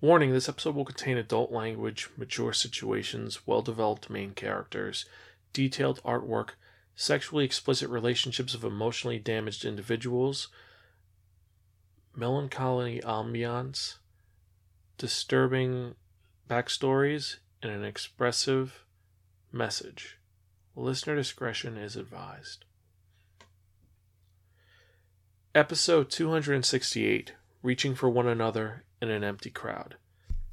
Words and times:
Warning 0.00 0.32
this 0.32 0.48
episode 0.48 0.74
will 0.74 0.84
contain 0.84 1.16
adult 1.16 1.50
language, 1.50 2.10
mature 2.18 2.52
situations, 2.52 3.46
well 3.46 3.62
developed 3.62 4.10
main 4.10 4.32
characters, 4.32 5.06
detailed 5.54 6.02
artwork, 6.02 6.50
sexually 6.94 7.44
explicit 7.44 7.88
relationships 7.88 8.54
of 8.54 8.62
emotionally 8.62 9.18
damaged 9.18 9.64
individuals, 9.64 10.48
melancholy 12.14 13.00
ambiance, 13.04 13.96
disturbing 14.98 15.94
backstories, 16.48 17.36
and 17.62 17.72
an 17.72 17.84
expressive 17.84 18.84
message. 19.50 20.18
Listener 20.74 21.16
discretion 21.16 21.78
is 21.78 21.96
advised. 21.96 22.66
Episode 25.54 26.10
268 26.10 27.32
Reaching 27.62 27.94
for 27.94 28.10
One 28.10 28.28
Another 28.28 28.84
in 29.00 29.10
an 29.10 29.24
Empty 29.24 29.50
Crowd. 29.50 29.96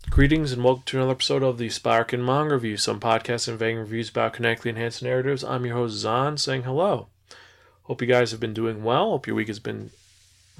Greetings 0.10 0.52
and 0.52 0.64
welcome 0.64 0.84
to 0.86 0.98
another 0.98 1.14
episode 1.14 1.44
of 1.44 1.58
the 1.58 1.70
Spark 1.70 2.12
and 2.12 2.26
Manga 2.26 2.56
Review, 2.56 2.78
some 2.78 3.00
podcasts 3.00 3.48
and 3.48 3.58
vague 3.58 3.78
reviews 3.78 4.10
about 4.10 4.34
connectly 4.34 4.70
enhanced 4.70 5.02
narratives. 5.02 5.44
I'm 5.44 5.66
your 5.66 5.76
host, 5.76 5.96
Zahn, 5.96 6.38
saying 6.38 6.64
hello. 6.64 7.08
Hope 7.84 8.02
you 8.02 8.08
guys 8.08 8.32
have 8.32 8.40
been 8.40 8.54
doing 8.54 8.84
well. 8.84 9.12
Hope 9.12 9.28
your 9.28 9.36
week 9.36 9.48
has 9.48 9.60
been 9.60 9.92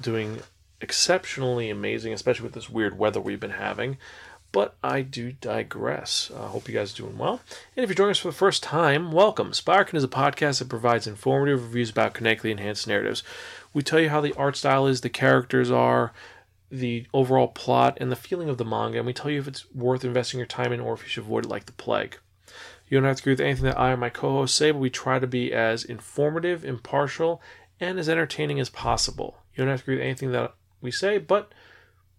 doing 0.00 0.40
exceptionally 0.80 1.70
amazing, 1.70 2.12
especially 2.12 2.44
with 2.44 2.54
this 2.54 2.70
weird 2.70 2.98
weather 2.98 3.20
we've 3.20 3.40
been 3.40 3.50
having. 3.50 3.98
But 4.50 4.76
I 4.82 5.02
do 5.02 5.32
digress. 5.32 6.30
I 6.34 6.38
uh, 6.38 6.46
hope 6.46 6.68
you 6.68 6.74
guys 6.74 6.94
are 6.94 7.02
doing 7.02 7.18
well. 7.18 7.40
And 7.76 7.82
if 7.82 7.90
you're 7.90 7.96
joining 7.96 8.12
us 8.12 8.18
for 8.18 8.28
the 8.28 8.34
first 8.34 8.62
time, 8.62 9.12
welcome. 9.12 9.52
Sparkin 9.52 9.96
is 9.96 10.04
a 10.04 10.08
podcast 10.08 10.60
that 10.60 10.68
provides 10.68 11.06
informative 11.06 11.64
reviews 11.64 11.90
about 11.90 12.14
connectly 12.14 12.50
enhanced 12.50 12.86
narratives. 12.86 13.22
We 13.72 13.82
tell 13.82 14.00
you 14.00 14.10
how 14.10 14.20
the 14.20 14.34
art 14.34 14.56
style 14.56 14.86
is, 14.86 15.00
the 15.00 15.10
characters 15.10 15.70
are, 15.70 16.12
the 16.78 17.06
overall 17.14 17.48
plot, 17.48 17.98
and 18.00 18.10
the 18.10 18.16
feeling 18.16 18.48
of 18.48 18.58
the 18.58 18.64
manga, 18.64 18.98
and 18.98 19.06
we 19.06 19.12
tell 19.12 19.30
you 19.30 19.38
if 19.38 19.48
it's 19.48 19.70
worth 19.72 20.04
investing 20.04 20.38
your 20.38 20.46
time 20.46 20.72
in 20.72 20.80
or 20.80 20.94
if 20.94 21.02
you 21.02 21.08
should 21.08 21.24
avoid 21.24 21.44
it 21.44 21.50
like 21.50 21.66
the 21.66 21.72
plague. 21.72 22.18
You 22.88 22.98
don't 22.98 23.08
have 23.08 23.16
to 23.16 23.22
agree 23.22 23.32
with 23.32 23.40
anything 23.40 23.64
that 23.64 23.78
I 23.78 23.92
or 23.92 23.96
my 23.96 24.10
co 24.10 24.30
hosts 24.30 24.56
say, 24.56 24.70
but 24.70 24.78
we 24.78 24.90
try 24.90 25.18
to 25.18 25.26
be 25.26 25.52
as 25.52 25.84
informative, 25.84 26.64
impartial, 26.64 27.40
and 27.80 27.98
as 27.98 28.08
entertaining 28.08 28.60
as 28.60 28.68
possible. 28.70 29.38
You 29.54 29.64
don't 29.64 29.70
have 29.70 29.80
to 29.80 29.84
agree 29.84 29.96
with 29.96 30.04
anything 30.04 30.32
that 30.32 30.54
we 30.80 30.90
say, 30.90 31.18
but 31.18 31.52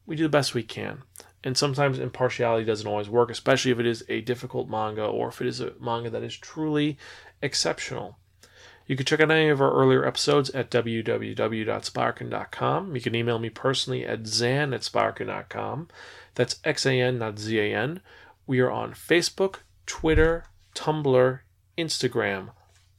we 0.06 0.16
do 0.16 0.24
the 0.24 0.30
best 0.30 0.54
we 0.54 0.64
can. 0.64 1.04
And 1.44 1.56
sometimes 1.56 2.00
impartiality 2.00 2.66
doesn't 2.66 2.88
always 2.88 3.10
work, 3.10 3.30
especially 3.30 3.72
if 3.72 3.80
it 3.80 3.86
is 3.86 4.04
a 4.10 4.22
difficult 4.22 4.68
manga 4.68 5.06
or 5.06 5.28
if 5.28 5.42
it 5.42 5.48
is 5.48 5.62
a 5.62 5.74
manga 5.80 6.10
that 6.10 6.24
is 6.24 6.36
truly 6.36 6.98
exceptional. 7.42 8.18
You 8.88 8.96
can 8.96 9.06
check 9.06 9.20
out 9.20 9.30
any 9.32 9.50
of 9.50 9.62
our 9.62 9.74
earlier 9.74 10.06
episodes 10.06 10.52
at 10.52 10.70
www.sparkin.com. 10.70 12.96
You 12.96 13.02
can 13.02 13.16
email 13.16 13.40
me 13.40 13.50
personally 13.50 14.06
at 14.06 14.28
zan 14.28 14.74
at 14.74 14.84
sparkin.com. 14.84 15.88
That's 16.36 16.60
X-A-N, 16.64 17.18
not 17.18 17.40
Z-A-N. 17.40 18.02
We 18.46 18.60
are 18.60 18.70
on 18.70 18.94
Facebook, 18.94 19.62
Twitter, 19.88 20.46
Tumblr, 20.76 21.40
Instagram, 21.78 22.50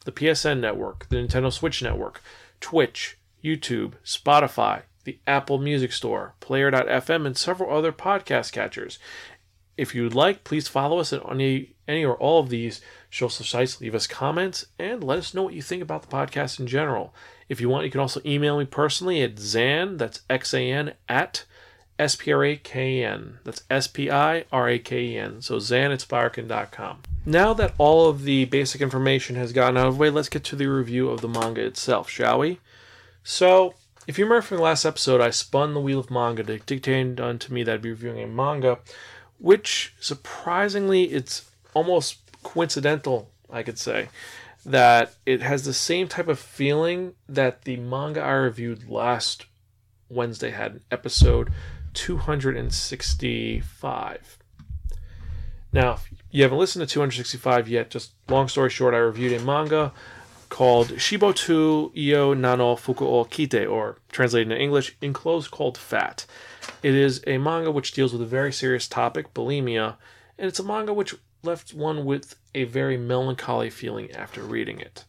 the 0.04 0.12
PSN 0.12 0.60
Network, 0.60 1.08
the 1.08 1.16
Nintendo 1.16 1.52
Switch 1.52 1.82
Network, 1.82 2.22
Twitch, 2.60 3.18
YouTube, 3.44 3.92
Spotify, 4.04 4.82
the 5.04 5.18
Apple 5.26 5.58
Music 5.58 5.92
Store, 5.92 6.34
Player.fm, 6.40 7.26
and 7.26 7.36
several 7.36 7.76
other 7.76 7.92
podcast 7.92 8.50
catchers. 8.50 8.98
If 9.76 9.94
you'd 9.94 10.14
like, 10.14 10.42
please 10.42 10.68
follow 10.68 10.98
us 10.98 11.12
on 11.12 11.40
any, 11.40 11.74
any 11.86 12.04
or 12.04 12.16
all 12.16 12.40
of 12.40 12.48
these 12.48 12.80
social 13.10 13.44
sites, 13.44 13.80
leave 13.80 13.94
us 13.94 14.06
comments, 14.06 14.66
and 14.78 15.02
let 15.02 15.18
us 15.18 15.34
know 15.34 15.42
what 15.42 15.54
you 15.54 15.62
think 15.62 15.82
about 15.82 16.02
the 16.02 16.08
podcast 16.08 16.60
in 16.60 16.66
general. 16.66 17.14
If 17.48 17.60
you 17.60 17.68
want, 17.68 17.84
you 17.84 17.90
can 17.90 18.00
also 18.00 18.20
email 18.24 18.58
me 18.58 18.64
personally 18.64 19.22
at 19.22 19.38
Zan, 19.38 19.96
that's 19.96 20.22
X 20.28 20.52
A 20.54 20.70
N, 20.70 20.94
at 21.08 21.44
S 21.98 22.16
P 22.16 22.32
R 22.32 22.44
A 22.44 22.56
K 22.56 23.04
N. 23.04 23.38
That's 23.44 23.62
S 23.70 23.86
P 23.86 24.10
I 24.10 24.44
R 24.52 24.68
A 24.68 24.78
K 24.78 25.02
E 25.02 25.18
N. 25.18 25.40
So 25.40 25.58
Zan 25.58 25.92
at 25.92 26.00
Sparkin.com. 26.00 26.98
Now 27.24 27.54
that 27.54 27.74
all 27.78 28.08
of 28.08 28.24
the 28.24 28.44
basic 28.46 28.80
information 28.80 29.36
has 29.36 29.52
gotten 29.52 29.76
out 29.76 29.86
of 29.86 29.94
the 29.94 30.00
way, 30.00 30.10
let's 30.10 30.28
get 30.28 30.44
to 30.44 30.56
the 30.56 30.66
review 30.66 31.08
of 31.08 31.20
the 31.20 31.28
manga 31.28 31.64
itself, 31.64 32.08
shall 32.08 32.40
we? 32.40 32.60
So, 33.24 33.74
if 34.06 34.18
you 34.18 34.24
remember 34.24 34.42
from 34.42 34.58
the 34.58 34.62
last 34.62 34.84
episode, 34.84 35.20
I 35.20 35.30
spun 35.30 35.74
the 35.74 35.80
wheel 35.80 35.98
of 35.98 36.10
manga 36.10 36.44
to 36.44 36.58
dictate 36.58 37.18
unto 37.18 37.52
me 37.52 37.64
that 37.64 37.74
I'd 37.74 37.82
be 37.82 37.90
reviewing 37.90 38.22
a 38.22 38.26
manga 38.26 38.78
which 39.38 39.94
surprisingly 40.00 41.04
it's 41.04 41.50
almost 41.74 42.25
coincidental, 42.46 43.30
I 43.50 43.64
could 43.64 43.78
say, 43.78 44.08
that 44.64 45.14
it 45.26 45.42
has 45.42 45.64
the 45.64 45.72
same 45.72 46.06
type 46.06 46.28
of 46.28 46.38
feeling 46.38 47.14
that 47.28 47.62
the 47.62 47.76
manga 47.76 48.22
I 48.22 48.30
reviewed 48.32 48.88
last 48.88 49.46
Wednesday 50.08 50.50
had, 50.50 50.78
episode 50.92 51.52
265. 51.94 54.38
Now, 55.72 55.94
if 55.94 56.08
you 56.30 56.44
haven't 56.44 56.58
listened 56.58 56.88
to 56.88 56.92
265 56.92 57.68
yet, 57.68 57.90
just 57.90 58.12
long 58.28 58.46
story 58.46 58.70
short, 58.70 58.94
I 58.94 58.98
reviewed 58.98 59.32
a 59.32 59.44
manga 59.44 59.92
called 60.48 60.90
Shibotu 60.90 61.92
Iyo 61.94 62.38
Nano 62.38 62.76
Fuku 62.76 63.04
o 63.04 63.24
Kite, 63.24 63.66
or 63.66 63.98
translated 64.12 64.52
in 64.52 64.58
English, 64.58 64.96
enclosed 65.02 65.50
called 65.50 65.76
Fat. 65.76 66.26
It 66.84 66.94
is 66.94 67.24
a 67.26 67.38
manga 67.38 67.72
which 67.72 67.90
deals 67.90 68.12
with 68.12 68.22
a 68.22 68.26
very 68.26 68.52
serious 68.52 68.86
topic, 68.86 69.34
bulimia, 69.34 69.96
and 70.38 70.46
it's 70.46 70.60
a 70.60 70.64
manga 70.64 70.94
which 70.94 71.16
left 71.46 71.72
one 71.72 72.04
with 72.04 72.36
a 72.54 72.64
very 72.64 72.98
melancholy 72.98 73.70
feeling 73.70 74.10
after 74.10 74.42
reading 74.42 74.80
it. 74.80 75.04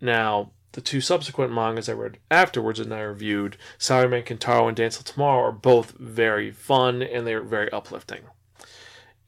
Now, 0.00 0.52
the 0.72 0.80
two 0.80 1.00
subsequent 1.00 1.52
mangas 1.52 1.88
I 1.88 1.94
read 1.94 2.18
afterwards 2.30 2.78
and 2.78 2.92
I 2.94 3.00
reviewed, 3.00 3.56
Salaryman 3.78 4.24
Kentaro 4.24 4.68
and 4.68 4.76
Dance 4.76 4.96
Till 4.96 5.12
Tomorrow, 5.12 5.48
are 5.48 5.52
both 5.52 5.92
very 5.92 6.50
fun 6.50 7.02
and 7.02 7.26
they're 7.26 7.42
very 7.42 7.72
uplifting. 7.72 8.22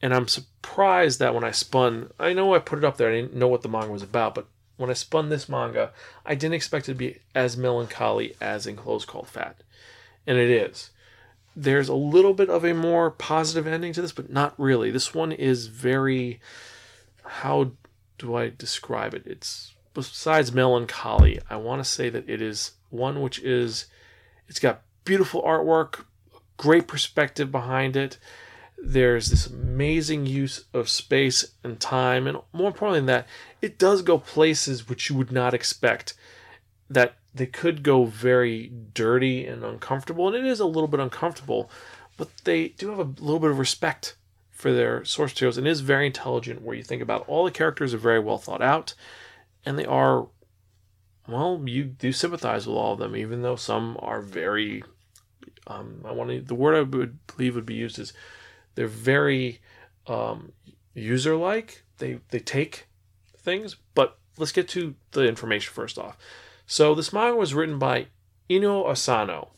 And 0.01 0.13
I'm 0.13 0.27
surprised 0.27 1.19
that 1.19 1.35
when 1.35 1.43
I 1.43 1.51
spun, 1.51 2.11
I 2.19 2.33
know 2.33 2.55
I 2.55 2.59
put 2.59 2.79
it 2.79 2.85
up 2.85 2.97
there, 2.97 3.09
I 3.09 3.15
didn't 3.15 3.35
know 3.35 3.47
what 3.47 3.61
the 3.61 3.69
manga 3.69 3.91
was 3.91 4.03
about, 4.03 4.35
but 4.35 4.47
when 4.77 4.89
I 4.89 4.93
spun 4.93 5.29
this 5.29 5.49
manga, 5.49 5.91
I 6.25 6.35
didn't 6.35 6.55
expect 6.55 6.87
it 6.87 6.93
to 6.93 6.97
be 6.97 7.19
as 7.35 7.57
melancholy 7.57 8.35
as 8.39 8.65
Enclosed 8.65 9.07
Called 9.07 9.27
Fat. 9.27 9.61
And 10.25 10.37
it 10.37 10.49
is. 10.49 10.91
There's 11.55 11.89
a 11.89 11.93
little 11.93 12.33
bit 12.33 12.49
of 12.49 12.63
a 12.63 12.73
more 12.73 13.11
positive 13.11 13.67
ending 13.67 13.93
to 13.93 14.01
this, 14.01 14.13
but 14.13 14.31
not 14.31 14.53
really. 14.57 14.91
This 14.91 15.13
one 15.13 15.31
is 15.31 15.67
very. 15.67 16.39
How 17.23 17.71
do 18.17 18.35
I 18.35 18.49
describe 18.49 19.13
it? 19.13 19.23
It's 19.25 19.73
besides 19.93 20.51
melancholy. 20.51 21.39
I 21.49 21.57
want 21.57 21.83
to 21.83 21.89
say 21.89 22.09
that 22.09 22.29
it 22.29 22.41
is 22.41 22.71
one 22.89 23.21
which 23.21 23.39
is. 23.39 23.87
It's 24.47 24.59
got 24.59 24.81
beautiful 25.05 25.41
artwork, 25.43 26.05
great 26.57 26.87
perspective 26.87 27.51
behind 27.51 27.95
it. 27.95 28.17
There's 28.83 29.29
this 29.29 29.47
amazing 29.47 30.25
use 30.25 30.65
of 30.73 30.89
space 30.89 31.53
and 31.63 31.79
time, 31.79 32.27
and 32.27 32.37
more 32.51 32.67
importantly 32.67 32.99
than 32.99 33.05
that, 33.07 33.27
it 33.61 33.77
does 33.77 34.01
go 34.01 34.17
places 34.17 34.89
which 34.89 35.09
you 35.09 35.15
would 35.15 35.31
not 35.31 35.53
expect. 35.53 36.15
That 36.89 37.15
they 37.33 37.45
could 37.45 37.83
go 37.83 38.05
very 38.05 38.71
dirty 38.93 39.45
and 39.45 39.63
uncomfortable, 39.63 40.27
and 40.27 40.35
it 40.35 40.45
is 40.45 40.59
a 40.59 40.65
little 40.65 40.87
bit 40.87 40.99
uncomfortable, 40.99 41.69
but 42.17 42.29
they 42.43 42.69
do 42.69 42.89
have 42.89 42.99
a 42.99 43.23
little 43.23 43.39
bit 43.39 43.51
of 43.51 43.59
respect 43.59 44.15
for 44.61 44.71
their 44.71 45.03
source 45.03 45.31
materials 45.31 45.57
and 45.57 45.67
is 45.67 45.79
very 45.79 46.05
intelligent 46.05 46.61
where 46.61 46.75
you 46.75 46.83
think 46.83 47.01
about 47.01 47.27
all 47.27 47.43
the 47.43 47.49
characters 47.49 47.95
are 47.95 47.97
very 47.97 48.19
well 48.19 48.37
thought 48.37 48.61
out 48.61 48.93
and 49.65 49.79
they 49.79 49.85
are 49.85 50.27
well 51.27 51.59
you 51.65 51.83
do 51.83 52.11
sympathize 52.11 52.67
with 52.67 52.75
all 52.75 52.93
of 52.93 52.99
them 52.99 53.15
even 53.15 53.41
though 53.41 53.55
some 53.55 53.97
are 54.01 54.21
very 54.21 54.83
um, 55.65 56.03
i 56.05 56.11
want 56.11 56.29
to 56.29 56.41
the 56.41 56.53
word 56.53 56.75
i 56.75 56.81
would 56.81 57.17
believe 57.25 57.55
would 57.55 57.65
be 57.65 57.73
used 57.73 57.97
is 57.97 58.13
they're 58.75 58.85
very 58.85 59.59
um, 60.05 60.51
user 60.93 61.35
like 61.35 61.83
they 61.97 62.19
they 62.29 62.39
take 62.39 62.87
things 63.35 63.77
but 63.95 64.19
let's 64.37 64.51
get 64.51 64.67
to 64.67 64.93
the 65.13 65.27
information 65.27 65.73
first 65.73 65.97
off 65.97 66.19
so 66.71 66.95
this 66.95 67.11
manga 67.11 67.35
was 67.35 67.53
written 67.53 67.77
by 67.77 68.07
Inio 68.49 68.85
Asano. 68.85 69.49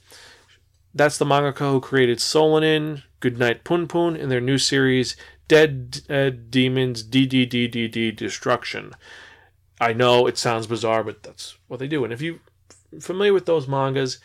That's 0.96 1.19
the 1.19 1.25
mangaka 1.25 1.69
who 1.69 1.79
created 1.79 2.18
Solanin, 2.18 3.03
Goodnight 3.19 3.63
Punpun, 3.63 4.18
in 4.18 4.29
their 4.29 4.41
new 4.41 4.58
series 4.58 5.16
Dead, 5.47 6.08
Dead 6.08 6.49
Demons 6.49 7.03
DDDDD 7.03 8.16
Destruction. 8.16 8.96
I 9.79 9.93
know 9.93 10.26
it 10.26 10.40
sounds 10.40 10.66
bizarre, 10.66 11.03
but 11.03 11.22
that's 11.22 11.55
what 11.67 11.79
they 11.79 11.87
do. 11.87 12.03
And 12.03 12.11
if 12.11 12.20
you're 12.20 12.40
familiar 12.99 13.32
with 13.32 13.46
those 13.46 13.67
mangas, 13.67 14.17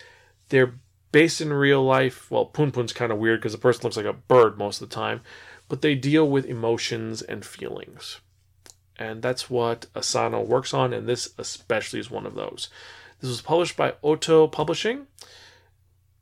they're 0.48 0.80
based 1.12 1.42
in 1.42 1.52
real 1.52 1.84
life. 1.84 2.30
Well, 2.30 2.46
Punpun's 2.46 2.94
kind 2.94 3.12
of 3.12 3.18
weird 3.18 3.40
because 3.40 3.52
the 3.52 3.58
person 3.58 3.82
looks 3.82 3.98
like 3.98 4.06
a 4.06 4.14
bird 4.14 4.56
most 4.56 4.80
of 4.80 4.88
the 4.88 4.94
time, 4.94 5.20
but 5.68 5.82
they 5.82 5.94
deal 5.94 6.26
with 6.26 6.46
emotions 6.46 7.20
and 7.20 7.44
feelings 7.44 8.20
and 8.98 9.22
that's 9.22 9.48
what 9.48 9.86
Asano 9.94 10.42
works 10.42 10.74
on, 10.74 10.92
and 10.92 11.08
this 11.08 11.30
especially 11.38 12.00
is 12.00 12.10
one 12.10 12.26
of 12.26 12.34
those. 12.34 12.68
This 13.20 13.30
was 13.30 13.40
published 13.40 13.76
by 13.76 13.92
Ohta 14.02 14.50
Publishing 14.50 15.06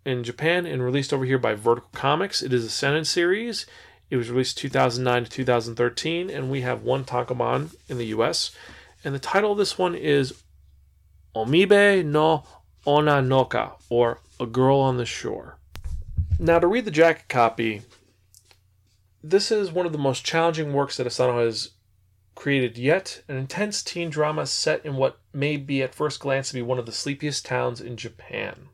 in 0.04 0.24
Japan 0.24 0.66
and 0.66 0.82
released 0.82 1.12
over 1.12 1.24
here 1.24 1.38
by 1.38 1.54
Vertical 1.54 1.90
Comics. 1.92 2.42
It 2.42 2.52
is 2.52 2.64
a 2.64 2.70
Seinen 2.70 3.04
series. 3.04 3.66
It 4.08 4.16
was 4.16 4.30
released 4.30 4.58
2009 4.58 5.24
to 5.24 5.30
2013, 5.30 6.30
and 6.30 6.50
we 6.50 6.60
have 6.60 6.82
one 6.82 7.04
tankobon 7.04 7.74
in 7.88 7.98
the 7.98 8.06
US. 8.06 8.52
And 9.04 9.14
the 9.14 9.18
title 9.18 9.52
of 9.52 9.58
this 9.58 9.76
one 9.76 9.94
is 9.94 10.42
Umibe 11.34 12.04
no 12.04 12.44
Onnanoko, 12.86 13.72
or 13.90 14.20
A 14.38 14.46
Girl 14.46 14.78
on 14.78 14.96
the 14.96 15.04
Shore. 15.04 15.58
Now, 16.38 16.58
to 16.58 16.66
read 16.66 16.84
the 16.84 16.90
jacket 16.90 17.28
copy, 17.28 17.82
this 19.22 19.50
is 19.50 19.72
one 19.72 19.86
of 19.86 19.92
the 19.92 19.98
most 19.98 20.24
challenging 20.24 20.72
works 20.72 20.96
that 20.96 21.06
Asano 21.06 21.44
has 21.44 21.70
created 22.36 22.78
yet, 22.78 23.22
an 23.28 23.36
intense 23.36 23.82
teen 23.82 24.10
drama 24.10 24.46
set 24.46 24.84
in 24.84 24.94
what 24.94 25.18
may 25.32 25.56
be 25.56 25.82
at 25.82 25.94
first 25.94 26.20
glance 26.20 26.48
to 26.48 26.54
be 26.54 26.62
one 26.62 26.78
of 26.78 26.86
the 26.86 26.92
sleepiest 26.92 27.44
towns 27.44 27.80
in 27.80 27.96
Japan. 27.96 28.68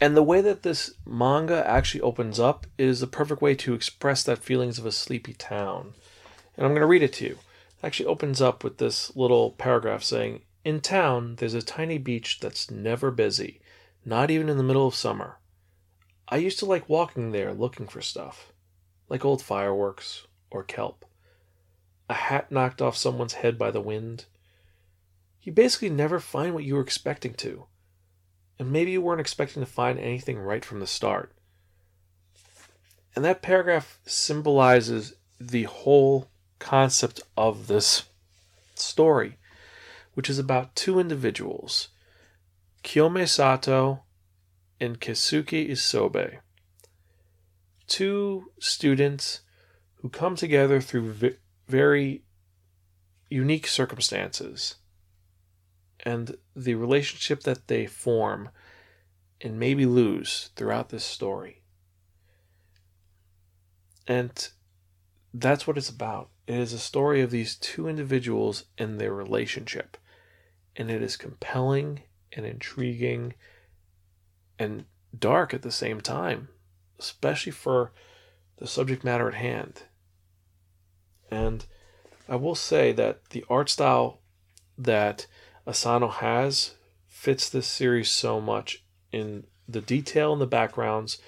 And 0.00 0.16
the 0.16 0.22
way 0.22 0.40
that 0.40 0.62
this 0.62 0.94
manga 1.06 1.64
actually 1.68 2.00
opens 2.00 2.40
up 2.40 2.66
is 2.76 2.98
the 2.98 3.06
perfect 3.06 3.40
way 3.40 3.54
to 3.56 3.74
express 3.74 4.24
that 4.24 4.42
feelings 4.42 4.78
of 4.78 4.86
a 4.86 4.90
sleepy 4.90 5.34
town. 5.34 5.92
And 6.56 6.66
I'm 6.66 6.72
going 6.72 6.80
to 6.80 6.86
read 6.86 7.02
it 7.02 7.12
to 7.14 7.26
you. 7.26 7.32
It 7.32 7.86
actually 7.86 8.06
opens 8.06 8.40
up 8.40 8.64
with 8.64 8.78
this 8.78 9.14
little 9.14 9.52
paragraph 9.52 10.02
saying, 10.02 10.42
In 10.64 10.80
town, 10.80 11.36
there's 11.36 11.54
a 11.54 11.62
tiny 11.62 11.98
beach 11.98 12.40
that's 12.40 12.70
never 12.70 13.10
busy, 13.10 13.60
not 14.04 14.30
even 14.30 14.48
in 14.48 14.56
the 14.56 14.64
middle 14.64 14.88
of 14.88 14.94
summer. 14.94 15.38
I 16.28 16.38
used 16.38 16.58
to 16.60 16.66
like 16.66 16.88
walking 16.88 17.30
there 17.30 17.52
looking 17.52 17.86
for 17.86 18.00
stuff, 18.00 18.50
like 19.08 19.24
old 19.24 19.42
fireworks 19.42 20.26
or 20.50 20.64
kelp 20.64 21.04
a 22.08 22.14
hat 22.14 22.50
knocked 22.50 22.82
off 22.82 22.96
someone's 22.96 23.34
head 23.34 23.58
by 23.58 23.70
the 23.70 23.80
wind. 23.80 24.26
You 25.42 25.52
basically 25.52 25.90
never 25.90 26.20
find 26.20 26.54
what 26.54 26.64
you 26.64 26.74
were 26.74 26.80
expecting 26.80 27.34
to. 27.34 27.66
And 28.58 28.70
maybe 28.70 28.92
you 28.92 29.00
weren't 29.00 29.20
expecting 29.20 29.62
to 29.62 29.70
find 29.70 29.98
anything 29.98 30.38
right 30.38 30.64
from 30.64 30.80
the 30.80 30.86
start. 30.86 31.32
And 33.16 33.24
that 33.24 33.42
paragraph 33.42 33.98
symbolizes 34.06 35.14
the 35.40 35.64
whole 35.64 36.28
concept 36.58 37.20
of 37.36 37.66
this 37.66 38.04
story, 38.74 39.36
which 40.14 40.30
is 40.30 40.38
about 40.38 40.74
two 40.74 40.98
individuals, 40.98 41.88
Kiyome 42.82 43.28
Sato 43.28 44.02
and 44.80 45.00
Keisuke 45.00 45.70
Isobe. 45.70 46.38
Two 47.86 48.50
students 48.58 49.40
who 49.96 50.08
come 50.08 50.36
together 50.36 50.80
through 50.80 51.12
very 51.66 52.22
unique 53.30 53.66
circumstances 53.66 54.76
and 56.00 56.36
the 56.54 56.74
relationship 56.74 57.42
that 57.42 57.68
they 57.68 57.86
form 57.86 58.50
and 59.40 59.58
maybe 59.58 59.86
lose 59.86 60.50
throughout 60.56 60.90
this 60.90 61.04
story. 61.04 61.62
And 64.06 64.48
that's 65.32 65.66
what 65.66 65.78
it's 65.78 65.88
about. 65.88 66.30
It 66.46 66.56
is 66.56 66.72
a 66.72 66.78
story 66.78 67.22
of 67.22 67.30
these 67.30 67.56
two 67.56 67.88
individuals 67.88 68.64
and 68.76 69.00
their 69.00 69.12
relationship. 69.12 69.96
And 70.76 70.90
it 70.90 71.02
is 71.02 71.16
compelling 71.16 72.02
and 72.32 72.44
intriguing 72.44 73.34
and 74.58 74.84
dark 75.16 75.54
at 75.54 75.62
the 75.62 75.72
same 75.72 76.00
time, 76.00 76.48
especially 76.98 77.52
for 77.52 77.92
the 78.58 78.66
subject 78.66 79.04
matter 79.04 79.28
at 79.28 79.34
hand. 79.34 79.84
And 81.30 81.64
I 82.28 82.36
will 82.36 82.54
say 82.54 82.92
that 82.92 83.30
the 83.30 83.44
art 83.48 83.70
style 83.70 84.20
that 84.78 85.26
Asano 85.66 86.08
has 86.08 86.74
fits 87.08 87.48
this 87.48 87.66
series 87.66 88.10
so 88.10 88.40
much 88.40 88.84
in 89.12 89.44
the 89.68 89.80
detail 89.80 90.32
in 90.32 90.38
the 90.38 90.46
backgrounds 90.46 91.18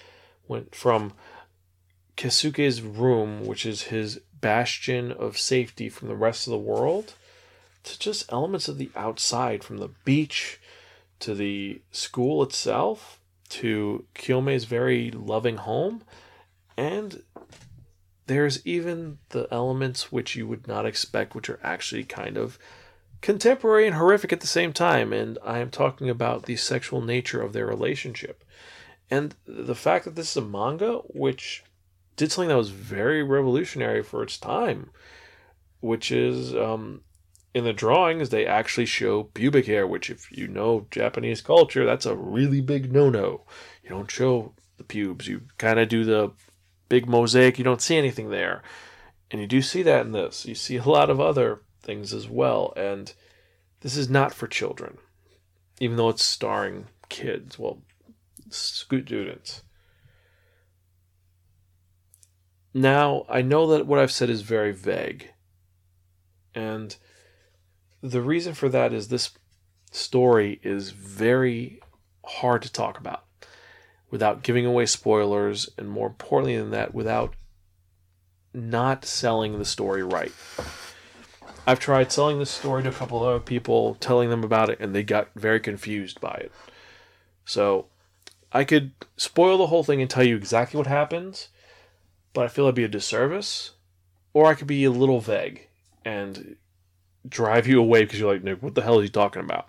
went 0.48 0.74
from 0.74 1.12
Keisuke's 2.16 2.80
room, 2.80 3.44
which 3.46 3.66
is 3.66 3.82
his 3.82 4.20
bastion 4.40 5.12
of 5.12 5.38
safety 5.38 5.88
from 5.88 6.08
the 6.08 6.16
rest 6.16 6.46
of 6.46 6.50
the 6.50 6.58
world, 6.58 7.14
to 7.84 7.98
just 7.98 8.30
elements 8.32 8.68
of 8.68 8.78
the 8.78 8.90
outside, 8.96 9.62
from 9.62 9.78
the 9.78 9.90
beach 10.04 10.60
to 11.20 11.34
the 11.34 11.80
school 11.90 12.42
itself 12.42 13.20
to 13.48 14.04
Kiyome's 14.14 14.64
very 14.64 15.10
loving 15.10 15.58
home, 15.58 16.02
and 16.76 17.22
there's 18.26 18.64
even 18.66 19.18
the 19.30 19.48
elements 19.50 20.10
which 20.10 20.36
you 20.36 20.46
would 20.46 20.66
not 20.66 20.86
expect, 20.86 21.34
which 21.34 21.48
are 21.48 21.60
actually 21.62 22.04
kind 22.04 22.36
of 22.36 22.58
contemporary 23.20 23.86
and 23.86 23.96
horrific 23.96 24.32
at 24.32 24.40
the 24.40 24.46
same 24.46 24.72
time. 24.72 25.12
And 25.12 25.38
I 25.44 25.58
am 25.58 25.70
talking 25.70 26.10
about 26.10 26.44
the 26.44 26.56
sexual 26.56 27.00
nature 27.00 27.40
of 27.40 27.52
their 27.52 27.66
relationship. 27.66 28.44
And 29.10 29.34
the 29.46 29.74
fact 29.74 30.04
that 30.04 30.16
this 30.16 30.32
is 30.32 30.36
a 30.36 30.42
manga, 30.42 30.98
which 31.08 31.62
did 32.16 32.32
something 32.32 32.48
that 32.48 32.56
was 32.56 32.70
very 32.70 33.22
revolutionary 33.22 34.02
for 34.02 34.22
its 34.22 34.38
time, 34.38 34.90
which 35.80 36.10
is 36.10 36.54
um, 36.54 37.02
in 37.54 37.64
the 37.64 37.72
drawings, 37.72 38.30
they 38.30 38.46
actually 38.46 38.86
show 38.86 39.24
pubic 39.24 39.66
hair, 39.66 39.86
which, 39.86 40.10
if 40.10 40.30
you 40.36 40.48
know 40.48 40.86
Japanese 40.90 41.40
culture, 41.40 41.86
that's 41.86 42.06
a 42.06 42.16
really 42.16 42.60
big 42.60 42.92
no 42.92 43.10
no. 43.10 43.42
You 43.84 43.90
don't 43.90 44.10
show 44.10 44.54
the 44.78 44.84
pubes, 44.84 45.28
you 45.28 45.42
kind 45.58 45.78
of 45.78 45.88
do 45.88 46.04
the 46.04 46.32
big 46.88 47.08
mosaic, 47.08 47.58
you 47.58 47.64
don't 47.64 47.82
see 47.82 47.96
anything 47.96 48.30
there. 48.30 48.62
And 49.30 49.40
you 49.40 49.46
do 49.46 49.60
see 49.60 49.82
that 49.82 50.06
in 50.06 50.12
this. 50.12 50.46
You 50.46 50.54
see 50.54 50.76
a 50.76 50.88
lot 50.88 51.10
of 51.10 51.20
other 51.20 51.62
things 51.82 52.12
as 52.12 52.28
well. 52.28 52.72
And 52.76 53.12
this 53.80 53.96
is 53.96 54.08
not 54.08 54.34
for 54.34 54.46
children, 54.46 54.98
even 55.80 55.96
though 55.96 56.08
it's 56.08 56.22
starring 56.22 56.86
kids, 57.08 57.58
well, 57.58 57.82
students. 58.50 59.62
Now, 62.72 63.24
I 63.28 63.42
know 63.42 63.66
that 63.68 63.86
what 63.86 63.98
I've 63.98 64.12
said 64.12 64.30
is 64.30 64.42
very 64.42 64.72
vague. 64.72 65.30
And 66.54 66.96
the 68.02 68.22
reason 68.22 68.54
for 68.54 68.68
that 68.68 68.92
is 68.92 69.08
this 69.08 69.30
story 69.90 70.60
is 70.62 70.90
very 70.90 71.80
hard 72.24 72.62
to 72.62 72.72
talk 72.72 72.98
about 72.98 73.25
without 74.10 74.42
giving 74.42 74.66
away 74.66 74.86
spoilers, 74.86 75.68
and 75.76 75.88
more 75.88 76.08
importantly 76.08 76.56
than 76.56 76.70
that, 76.70 76.94
without 76.94 77.34
not 78.54 79.04
selling 79.04 79.58
the 79.58 79.64
story 79.64 80.02
right. 80.02 80.32
I've 81.66 81.80
tried 81.80 82.12
selling 82.12 82.38
this 82.38 82.50
story 82.50 82.84
to 82.84 82.90
a 82.90 82.92
couple 82.92 83.26
of 83.26 83.44
people, 83.44 83.96
telling 83.96 84.30
them 84.30 84.44
about 84.44 84.70
it, 84.70 84.78
and 84.80 84.94
they 84.94 85.02
got 85.02 85.28
very 85.34 85.58
confused 85.58 86.20
by 86.20 86.34
it. 86.34 86.52
So 87.44 87.86
I 88.52 88.64
could 88.64 88.92
spoil 89.16 89.58
the 89.58 89.66
whole 89.66 89.82
thing 89.82 90.00
and 90.00 90.08
tell 90.08 90.22
you 90.22 90.36
exactly 90.36 90.78
what 90.78 90.86
happens, 90.86 91.48
but 92.32 92.44
I 92.44 92.48
feel 92.48 92.66
it'd 92.66 92.76
be 92.76 92.84
a 92.84 92.88
disservice. 92.88 93.72
Or 94.32 94.46
I 94.46 94.54
could 94.54 94.66
be 94.66 94.84
a 94.84 94.90
little 94.90 95.20
vague 95.20 95.66
and 96.04 96.56
drive 97.28 97.66
you 97.66 97.80
away 97.80 98.04
because 98.04 98.20
you're 98.20 98.32
like, 98.32 98.44
Nick, 98.44 98.62
what 98.62 98.74
the 98.74 98.82
hell 98.82 98.98
is 99.00 99.04
he 99.04 99.10
talking 99.10 99.42
about? 99.42 99.68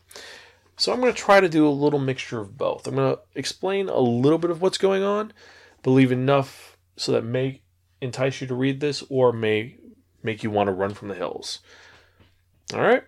So 0.77 0.93
I'm 0.93 1.01
going 1.01 1.11
to 1.11 1.19
try 1.19 1.39
to 1.39 1.49
do 1.49 1.67
a 1.67 1.69
little 1.69 1.99
mixture 1.99 2.39
of 2.39 2.57
both. 2.57 2.87
I'm 2.87 2.95
going 2.95 3.15
to 3.15 3.21
explain 3.35 3.89
a 3.89 3.99
little 3.99 4.37
bit 4.37 4.51
of 4.51 4.61
what's 4.61 4.77
going 4.77 5.03
on, 5.03 5.33
but 5.81 5.91
leave 5.91 6.11
enough 6.11 6.77
so 6.95 7.11
that 7.11 7.25
may 7.25 7.61
entice 7.99 8.41
you 8.41 8.47
to 8.47 8.55
read 8.55 8.79
this 8.79 9.03
or 9.09 9.33
may 9.33 9.77
make 10.21 10.43
you 10.43 10.51
want 10.51 10.67
to 10.67 10.73
run 10.73 10.93
from 10.93 11.07
the 11.07 11.15
hills. 11.15 11.59
All 12.73 12.81
right. 12.81 13.03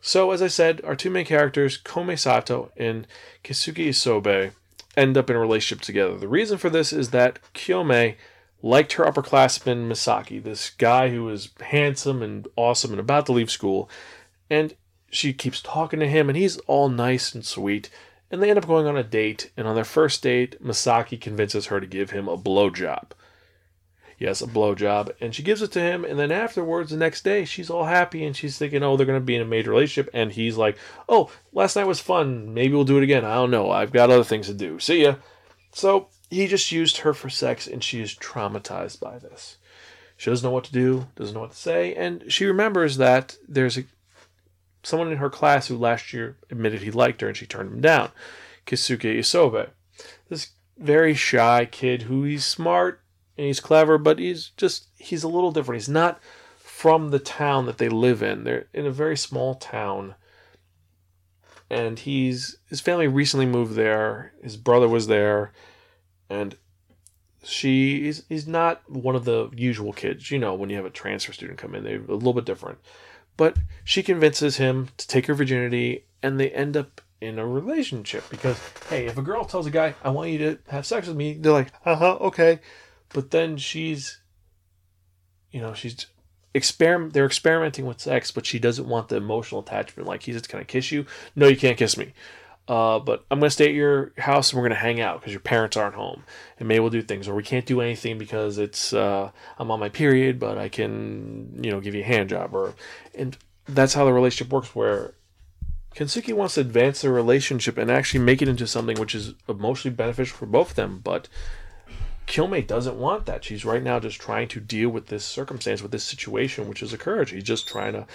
So 0.00 0.30
as 0.30 0.40
I 0.40 0.46
said, 0.46 0.80
our 0.84 0.94
two 0.94 1.10
main 1.10 1.26
characters, 1.26 1.78
Kome 1.82 2.18
Sato 2.18 2.70
and 2.76 3.06
Keisuke 3.42 3.88
Isobe, 3.88 4.52
end 4.96 5.18
up 5.18 5.28
in 5.30 5.36
a 5.36 5.40
relationship 5.40 5.82
together. 5.82 6.16
The 6.16 6.28
reason 6.28 6.58
for 6.58 6.70
this 6.70 6.92
is 6.92 7.10
that 7.10 7.40
Kiyome 7.54 8.16
liked 8.62 8.92
her 8.94 9.04
upperclassman 9.04 9.88
Misaki, 9.88 10.42
this 10.42 10.70
guy 10.70 11.08
who 11.10 11.24
was 11.24 11.50
handsome 11.60 12.22
and 12.22 12.46
awesome 12.56 12.92
and 12.92 13.00
about 13.00 13.26
to 13.26 13.32
leave 13.32 13.50
school, 13.50 13.90
and 14.48 14.74
she 15.10 15.32
keeps 15.32 15.60
talking 15.60 16.00
to 16.00 16.08
him, 16.08 16.28
and 16.28 16.36
he's 16.36 16.58
all 16.58 16.88
nice 16.88 17.34
and 17.34 17.44
sweet. 17.44 17.90
And 18.30 18.42
they 18.42 18.48
end 18.48 18.58
up 18.58 18.66
going 18.66 18.86
on 18.86 18.96
a 18.96 19.02
date, 19.02 19.50
and 19.56 19.66
on 19.66 19.74
their 19.74 19.84
first 19.84 20.22
date, 20.22 20.62
Masaki 20.62 21.20
convinces 21.20 21.66
her 21.66 21.80
to 21.80 21.86
give 21.86 22.10
him 22.10 22.28
a 22.28 22.38
blowjob. 22.38 23.10
Yes, 24.18 24.42
a 24.42 24.46
blowjob. 24.46 25.12
And 25.20 25.34
she 25.34 25.42
gives 25.42 25.62
it 25.62 25.72
to 25.72 25.80
him, 25.80 26.04
and 26.04 26.18
then 26.18 26.30
afterwards, 26.30 26.90
the 26.90 26.96
next 26.96 27.24
day, 27.24 27.44
she's 27.44 27.70
all 27.70 27.86
happy 27.86 28.24
and 28.24 28.36
she's 28.36 28.58
thinking, 28.58 28.82
oh, 28.82 28.96
they're 28.96 29.06
going 29.06 29.18
to 29.18 29.24
be 29.24 29.34
in 29.34 29.42
a 29.42 29.46
major 29.46 29.70
relationship. 29.70 30.10
And 30.12 30.30
he's 30.30 30.58
like, 30.58 30.76
oh, 31.08 31.30
last 31.52 31.74
night 31.74 31.86
was 31.86 32.00
fun. 32.00 32.52
Maybe 32.52 32.74
we'll 32.74 32.84
do 32.84 32.98
it 32.98 33.02
again. 33.02 33.24
I 33.24 33.34
don't 33.34 33.50
know. 33.50 33.70
I've 33.70 33.92
got 33.92 34.10
other 34.10 34.22
things 34.22 34.46
to 34.46 34.54
do. 34.54 34.78
See 34.78 35.04
ya. 35.04 35.16
So 35.72 36.08
he 36.28 36.46
just 36.46 36.70
used 36.70 36.98
her 36.98 37.14
for 37.14 37.30
sex, 37.30 37.66
and 37.66 37.82
she 37.82 38.00
is 38.00 38.14
traumatized 38.14 39.00
by 39.00 39.18
this. 39.18 39.56
She 40.16 40.30
doesn't 40.30 40.46
know 40.46 40.52
what 40.52 40.64
to 40.64 40.72
do, 40.72 41.06
doesn't 41.16 41.34
know 41.34 41.40
what 41.40 41.52
to 41.52 41.56
say, 41.56 41.94
and 41.94 42.30
she 42.30 42.44
remembers 42.44 42.98
that 42.98 43.38
there's 43.48 43.78
a 43.78 43.84
someone 44.82 45.10
in 45.10 45.18
her 45.18 45.30
class 45.30 45.68
who 45.68 45.76
last 45.76 46.12
year 46.12 46.36
admitted 46.50 46.82
he 46.82 46.90
liked 46.90 47.20
her 47.20 47.28
and 47.28 47.36
she 47.36 47.46
turned 47.46 47.72
him 47.72 47.80
down. 47.80 48.10
Keisuke 48.66 49.18
Isobe. 49.18 49.70
This 50.28 50.50
very 50.78 51.14
shy 51.14 51.66
kid 51.70 52.02
who 52.02 52.24
he's 52.24 52.44
smart 52.44 53.02
and 53.36 53.46
he's 53.46 53.60
clever, 53.60 53.98
but 53.98 54.18
he's 54.18 54.50
just 54.56 54.88
he's 54.96 55.22
a 55.22 55.28
little 55.28 55.52
different. 55.52 55.80
He's 55.80 55.88
not 55.88 56.20
from 56.58 57.10
the 57.10 57.18
town 57.18 57.66
that 57.66 57.78
they 57.78 57.88
live 57.88 58.22
in. 58.22 58.44
They're 58.44 58.68
in 58.72 58.86
a 58.86 58.90
very 58.90 59.16
small 59.16 59.54
town. 59.54 60.14
And 61.68 61.98
he's 61.98 62.56
his 62.68 62.80
family 62.80 63.06
recently 63.06 63.46
moved 63.46 63.74
there. 63.74 64.32
His 64.42 64.56
brother 64.56 64.88
was 64.88 65.06
there 65.06 65.52
and 66.28 66.56
she 67.42 68.06
is 68.06 68.24
he's 68.28 68.46
not 68.46 68.88
one 68.88 69.16
of 69.16 69.24
the 69.24 69.50
usual 69.54 69.92
kids. 69.92 70.30
You 70.30 70.38
know, 70.38 70.54
when 70.54 70.70
you 70.70 70.76
have 70.76 70.84
a 70.84 70.90
transfer 70.90 71.32
student 71.32 71.58
come 71.58 71.74
in, 71.74 71.84
they're 71.84 71.96
a 71.96 72.14
little 72.14 72.32
bit 72.32 72.44
different. 72.44 72.78
But 73.40 73.56
she 73.84 74.02
convinces 74.02 74.58
him 74.58 74.90
to 74.98 75.08
take 75.08 75.24
her 75.24 75.32
virginity, 75.32 76.04
and 76.22 76.38
they 76.38 76.50
end 76.50 76.76
up 76.76 77.00
in 77.22 77.38
a 77.38 77.46
relationship 77.46 78.22
because, 78.28 78.60
hey, 78.90 79.06
if 79.06 79.16
a 79.16 79.22
girl 79.22 79.46
tells 79.46 79.66
a 79.66 79.70
guy, 79.70 79.94
I 80.04 80.10
want 80.10 80.28
you 80.28 80.36
to 80.40 80.58
have 80.68 80.84
sex 80.84 81.06
with 81.06 81.16
me, 81.16 81.32
they're 81.32 81.50
like, 81.50 81.72
uh 81.86 81.96
huh, 81.96 82.18
okay. 82.20 82.60
But 83.08 83.30
then 83.30 83.56
she's 83.56 84.20
you 85.50 85.62
know, 85.62 85.72
she's 85.72 86.04
experiment 86.52 87.14
they're 87.14 87.24
experimenting 87.24 87.86
with 87.86 87.98
sex, 87.98 88.30
but 88.30 88.44
she 88.44 88.58
doesn't 88.58 88.86
want 88.86 89.08
the 89.08 89.16
emotional 89.16 89.62
attachment. 89.62 90.06
Like 90.06 90.24
he's 90.24 90.34
just 90.34 90.54
I 90.54 90.64
kiss 90.64 90.92
you? 90.92 91.06
No, 91.34 91.48
you 91.48 91.56
can't 91.56 91.78
kiss 91.78 91.96
me. 91.96 92.12
Uh, 92.70 93.00
but 93.00 93.24
I'm 93.32 93.40
gonna 93.40 93.50
stay 93.50 93.66
at 93.66 93.74
your 93.74 94.12
house 94.16 94.52
and 94.52 94.56
we're 94.56 94.68
gonna 94.68 94.80
hang 94.80 95.00
out 95.00 95.18
because 95.18 95.32
your 95.32 95.40
parents 95.40 95.76
aren't 95.76 95.96
home, 95.96 96.22
and 96.56 96.68
maybe 96.68 96.78
we'll 96.78 96.90
do 96.90 97.02
things, 97.02 97.26
or 97.26 97.34
we 97.34 97.42
can't 97.42 97.66
do 97.66 97.80
anything 97.80 98.16
because 98.16 98.58
it's 98.58 98.92
uh, 98.92 99.32
I'm 99.58 99.72
on 99.72 99.80
my 99.80 99.88
period, 99.88 100.38
but 100.38 100.56
I 100.56 100.68
can 100.68 101.58
you 101.64 101.72
know 101.72 101.80
give 101.80 101.96
you 101.96 102.02
a 102.02 102.06
hand 102.06 102.28
job, 102.28 102.54
or 102.54 102.74
and 103.12 103.36
that's 103.66 103.94
how 103.94 104.04
the 104.04 104.12
relationship 104.12 104.52
works. 104.52 104.72
Where 104.72 105.14
Kensuke 105.96 106.32
wants 106.32 106.54
to 106.54 106.60
advance 106.60 107.02
the 107.02 107.10
relationship 107.10 107.76
and 107.76 107.90
actually 107.90 108.20
make 108.20 108.40
it 108.40 108.46
into 108.46 108.68
something 108.68 109.00
which 109.00 109.16
is 109.16 109.34
emotionally 109.48 109.96
beneficial 109.96 110.38
for 110.38 110.46
both 110.46 110.70
of 110.70 110.76
them, 110.76 111.00
but 111.02 111.26
Kyomei 112.28 112.64
doesn't 112.64 112.94
want 112.94 113.26
that. 113.26 113.42
She's 113.42 113.64
right 113.64 113.82
now 113.82 113.98
just 113.98 114.20
trying 114.20 114.46
to 114.46 114.60
deal 114.60 114.90
with 114.90 115.08
this 115.08 115.24
circumstance, 115.24 115.82
with 115.82 115.90
this 115.90 116.04
situation 116.04 116.68
which 116.68 116.78
has 116.78 116.92
occurred. 116.92 117.30
She's 117.30 117.42
just 117.42 117.66
trying 117.66 117.94
to 117.94 118.06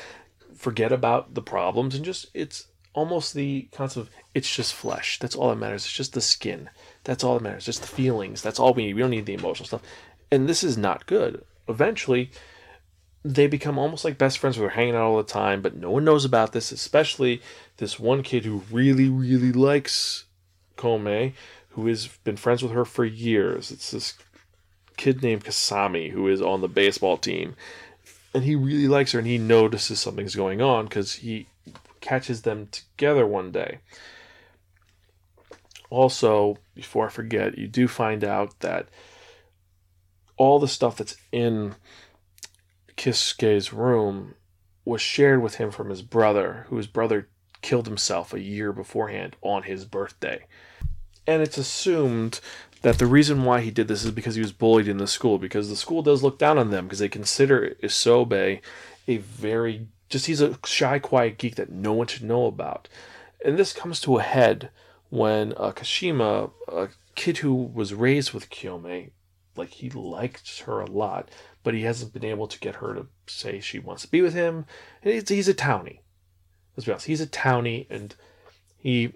forget 0.56 0.94
about 0.94 1.34
the 1.34 1.42
problems 1.42 1.94
and 1.94 2.06
just 2.06 2.28
it's 2.34 2.68
almost 2.96 3.34
the 3.34 3.68
concept 3.72 4.08
of 4.08 4.14
it's 4.34 4.54
just 4.54 4.74
flesh. 4.74 5.20
That's 5.20 5.36
all 5.36 5.50
that 5.50 5.58
matters. 5.58 5.84
It's 5.84 5.94
just 5.94 6.14
the 6.14 6.22
skin. 6.22 6.70
That's 7.04 7.24
all 7.24 7.36
that 7.36 7.44
matters. 7.44 7.66
Just 7.66 7.82
the 7.82 7.88
feelings. 7.88 8.42
That's 8.42 8.60
all 8.60 8.74
we 8.74 8.88
need. 8.88 8.96
We 8.96 9.02
don't 9.02 9.12
need 9.12 9.26
the 9.26 9.34
emotional 9.34 9.68
stuff. 9.68 9.84
And 10.32 10.50
this 10.50 10.64
is 10.64 10.78
not 10.78 11.06
good. 11.06 11.44
Eventually, 11.68 12.32
they 13.24 13.48
become 13.48 13.78
almost 13.78 14.06
like 14.06 14.18
best 14.18 14.38
friends 14.38 14.58
they're 14.58 14.70
hanging 14.70 14.96
out 14.96 15.04
all 15.04 15.18
the 15.18 15.24
time, 15.24 15.62
but 15.62 15.76
no 15.76 15.92
one 15.92 16.06
knows 16.06 16.26
about 16.26 16.54
this, 16.54 16.72
especially 16.72 17.42
this 17.78 18.00
one 18.00 18.24
kid 18.24 18.46
who 18.46 18.64
really, 18.72 19.10
really 19.10 19.52
likes 19.52 20.26
Kome, 20.78 21.34
who 21.70 21.88
has 21.88 22.08
been 22.24 22.38
friends 22.38 22.64
with 22.64 22.72
her 22.72 22.86
for 22.86 23.04
years. 23.04 23.72
It's 23.72 23.92
this 23.92 24.14
kid 24.96 25.22
named 25.22 25.44
Kasami 25.44 26.12
who 26.12 26.28
is 26.30 26.42
on 26.42 26.62
the 26.62 26.70
baseball 26.70 27.18
team. 27.18 27.56
And 28.34 28.44
he 28.44 28.56
really 28.56 28.88
likes 28.88 29.12
her 29.12 29.20
and 29.20 29.28
he 29.28 29.38
notices 29.38 30.00
something's 30.00 30.36
going 30.36 30.62
on 30.62 30.86
because 30.86 31.16
he 31.16 31.48
catches 32.06 32.44
them 32.44 32.68
together 32.68 33.26
one 33.26 33.52
day. 33.52 33.80
Also, 35.90 36.58
before 36.76 37.08
I 37.08 37.10
forget, 37.10 37.58
you 37.58 37.68
do 37.68 37.88
find 37.88 38.24
out 38.24 38.60
that 38.60 38.88
all 40.38 40.60
the 40.60 40.68
stuff 40.68 40.98
that's 40.98 41.18
in 41.32 41.76
Kisuke's 42.96 43.74
room 43.74 44.36
was 44.84 45.02
shared 45.02 45.42
with 45.42 45.56
him 45.56 45.72
from 45.72 45.90
his 45.90 46.04
brother, 46.04 46.68
whose 46.70 46.88
brother 46.88 47.28
killed 47.62 47.88
himself 47.88 48.34
a 48.34 48.42
year 48.42 48.72
beforehand 48.72 49.36
on 49.42 49.64
his 49.64 49.86
birthday. 49.86 50.46
And 51.26 51.42
it's 51.42 51.58
assumed 51.58 52.40
that 52.84 53.00
the 53.00 53.08
reason 53.08 53.46
why 53.46 53.62
he 53.62 53.72
did 53.72 53.88
this 53.88 54.06
is 54.06 54.12
because 54.12 54.36
he 54.36 54.42
was 54.42 54.52
bullied 54.52 54.88
in 54.88 54.98
the 54.98 55.08
school, 55.08 55.40
because 55.40 55.70
the 55.70 55.76
school 55.76 56.04
does 56.04 56.22
look 56.22 56.38
down 56.38 56.60
on 56.60 56.70
them, 56.70 56.86
because 56.86 57.00
they 57.00 57.10
consider 57.10 57.76
Isobe 57.82 58.62
a 59.08 59.18
very 59.18 59.88
just 60.10 60.28
he's 60.28 60.42
a 60.42 60.58
shy, 60.66 61.00
quiet 61.00 61.38
geek 61.38 61.56
that 61.56 61.72
no 61.72 61.94
one 61.94 62.08
should 62.08 62.24
know 62.24 62.46
about. 62.46 62.88
And 63.44 63.58
this 63.58 63.74
comes 63.74 64.00
to 64.02 64.18
a 64.18 64.24
head 64.24 64.70
when 65.10 65.54
uh, 65.54 65.72
Kashima, 65.72 66.52
a 66.68 66.90
kid 67.16 67.38
who 67.38 67.54
was 67.54 67.94
raised 67.94 68.34
with 68.34 68.50
Kyomei, 68.50 69.12
like 69.56 69.70
he 69.70 69.90
likes 69.90 70.60
her 70.60 70.80
a 70.80 70.90
lot, 70.90 71.30
but 71.64 71.74
he 71.74 71.84
hasn't 71.84 72.14
been 72.14 72.26
able 72.26 72.48
to 72.48 72.60
get 72.60 72.76
her 72.76 72.94
to 72.94 73.08
say 73.28 73.60
she 73.60 73.80
wants 73.80 74.04
to 74.04 74.12
be 74.12 74.22
with 74.22 74.34
him. 74.34 74.66
He's, 75.02 75.28
he's 75.30 75.48
a 75.48 75.54
townie. 75.54 76.00
Let's 76.76 76.86
be 76.86 76.92
honest. 76.92 77.08
He's 77.08 77.22
a 77.22 77.28
townie, 77.28 77.88
and 77.90 78.16
he 78.78 79.14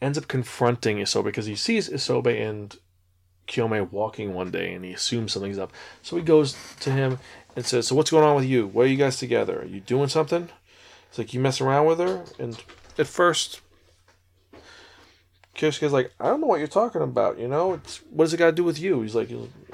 ends 0.00 0.18
up 0.18 0.28
confronting 0.28 0.98
Isobe 0.98 1.24
because 1.24 1.46
he 1.46 1.56
sees 1.56 1.88
Isobe 1.88 2.40
and 2.40 2.76
Kyomei 3.48 3.90
walking 3.90 4.34
one 4.34 4.50
day, 4.50 4.72
and 4.72 4.84
he 4.84 4.92
assumes 4.92 5.32
something's 5.32 5.58
up. 5.58 5.72
So 6.02 6.16
he 6.16 6.22
goes 6.22 6.56
to 6.80 6.90
him 6.90 7.18
and 7.56 7.64
says, 7.64 7.88
"So 7.88 7.94
what's 7.94 8.10
going 8.10 8.24
on 8.24 8.36
with 8.36 8.44
you? 8.44 8.66
Why 8.66 8.84
are 8.84 8.86
you 8.86 8.96
guys 8.96 9.16
together? 9.16 9.62
Are 9.62 9.66
you 9.66 9.80
doing 9.80 10.08
something?" 10.08 10.48
It's 11.08 11.18
like 11.18 11.34
you 11.34 11.40
mess 11.40 11.60
around 11.60 11.86
with 11.86 11.98
her, 11.98 12.24
and 12.38 12.56
at 12.98 13.06
first, 13.06 13.60
Kisuke's 15.54 15.92
like, 15.92 16.12
"I 16.18 16.28
don't 16.28 16.40
know 16.40 16.46
what 16.46 16.58
you're 16.58 16.68
talking 16.68 17.02
about. 17.02 17.38
You 17.38 17.48
know, 17.48 17.74
it's 17.74 17.98
what 18.10 18.24
does 18.24 18.34
it 18.34 18.38
got 18.38 18.46
to 18.46 18.52
do 18.52 18.64
with 18.64 18.78
you?" 18.78 19.02
He's 19.02 19.14
like, 19.14 19.30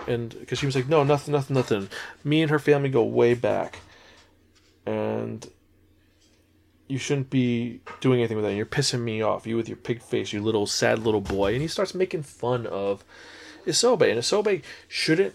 and 0.06 0.38
because 0.38 0.58
she 0.58 0.66
was 0.66 0.74
like, 0.74 0.88
"No, 0.88 1.04
nothing, 1.04 1.32
nothing, 1.32 1.54
nothing. 1.54 1.88
Me 2.24 2.42
and 2.42 2.50
her 2.50 2.58
family 2.58 2.88
go 2.88 3.04
way 3.04 3.34
back, 3.34 3.80
and." 4.86 5.46
You 6.90 6.96
shouldn't 6.96 7.28
be 7.28 7.82
doing 8.00 8.20
anything 8.20 8.38
with 8.38 8.46
that. 8.46 8.54
You're 8.54 8.64
pissing 8.64 9.02
me 9.02 9.20
off. 9.20 9.46
You 9.46 9.58
with 9.58 9.68
your 9.68 9.76
pig 9.76 10.00
face, 10.00 10.32
you 10.32 10.40
little 10.42 10.66
sad 10.66 11.00
little 11.00 11.20
boy. 11.20 11.52
And 11.52 11.60
he 11.60 11.68
starts 11.68 11.94
making 11.94 12.22
fun 12.22 12.66
of 12.66 13.04
Isobe. 13.66 14.10
And 14.10 14.18
Isobe 14.18 14.62
shouldn't 14.88 15.34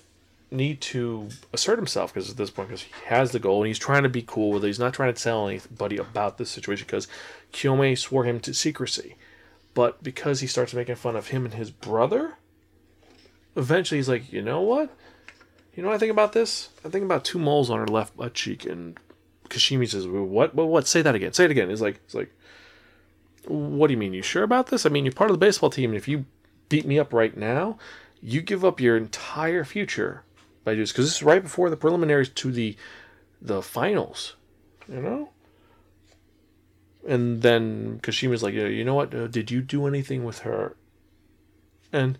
need 0.53 0.79
to 0.81 1.29
assert 1.51 1.77
himself 1.77 2.13
because 2.13 2.29
at 2.29 2.37
this 2.37 2.49
point, 2.49 2.69
because 2.69 2.83
he 2.83 2.91
has 3.05 3.31
the 3.31 3.39
goal 3.39 3.61
and 3.61 3.67
he's 3.67 3.79
trying 3.79 4.03
to 4.03 4.09
be 4.09 4.21
cool 4.21 4.51
with 4.51 4.63
it. 4.63 4.67
He's 4.67 4.79
not 4.79 4.93
trying 4.93 5.13
to 5.13 5.21
tell 5.21 5.47
anybody 5.47 5.97
about 5.97 6.37
this 6.37 6.49
situation 6.49 6.85
because 6.85 7.07
Kyomei 7.51 7.97
swore 7.97 8.23
him 8.23 8.39
to 8.41 8.53
secrecy. 8.53 9.15
But 9.73 10.03
because 10.03 10.39
he 10.39 10.47
starts 10.47 10.73
making 10.73 10.95
fun 10.95 11.15
of 11.15 11.29
him 11.29 11.45
and 11.45 11.53
his 11.55 11.71
brother, 11.71 12.35
eventually 13.55 13.97
he's 13.97 14.09
like, 14.09 14.31
you 14.31 14.41
know 14.41 14.61
what? 14.61 14.89
You 15.75 15.81
know 15.81 15.89
what 15.89 15.95
I 15.95 15.99
think 15.99 16.11
about 16.11 16.33
this? 16.33 16.69
I 16.85 16.89
think 16.89 17.03
about 17.03 17.25
two 17.25 17.39
moles 17.39 17.69
on 17.69 17.79
her 17.79 17.87
left 17.87 18.15
butt 18.15 18.35
cheek, 18.35 18.65
and 18.65 18.97
Kashimi 19.49 19.89
says, 19.89 20.07
"What? 20.07 20.53
What? 20.53 20.67
What? 20.67 20.87
Say 20.87 21.01
that 21.01 21.15
again. 21.15 21.33
Say 21.33 21.45
it 21.45 21.51
again." 21.51 21.69
He's 21.69 21.81
like, 21.81 21.95
"It's 22.05 22.13
like, 22.13 22.31
what 23.47 23.87
do 23.87 23.93
you 23.93 23.97
mean? 23.97 24.13
You 24.13 24.21
sure 24.21 24.43
about 24.43 24.67
this? 24.67 24.85
I 24.85 24.89
mean, 24.89 25.03
you're 25.03 25.13
part 25.13 25.31
of 25.31 25.39
the 25.39 25.45
baseball 25.45 25.71
team, 25.71 25.89
and 25.89 25.97
if 25.97 26.07
you 26.07 26.25
beat 26.69 26.85
me 26.85 26.99
up 26.99 27.11
right 27.11 27.35
now, 27.35 27.77
you 28.21 28.41
give 28.41 28.63
up 28.63 28.79
your 28.79 28.95
entire 28.95 29.63
future 29.63 30.23
by 30.63 30.75
because 30.75 30.93
this 30.95 31.15
is 31.15 31.23
right 31.23 31.43
before 31.43 31.69
the 31.69 31.77
preliminaries 31.77 32.29
to 32.29 32.51
the 32.51 32.75
the 33.41 33.61
finals, 33.61 34.35
you 34.87 35.01
know. 35.01 35.29
And 37.05 37.41
then 37.41 37.99
Kashima's 38.01 38.43
like, 38.43 38.53
you 38.53 38.85
know 38.85 38.95
what? 38.95 39.13
Uh, 39.13 39.27
did 39.27 39.51
you 39.51 39.61
do 39.61 39.87
anything 39.87 40.23
with 40.23 40.39
her? 40.39 40.77
And 41.91 42.17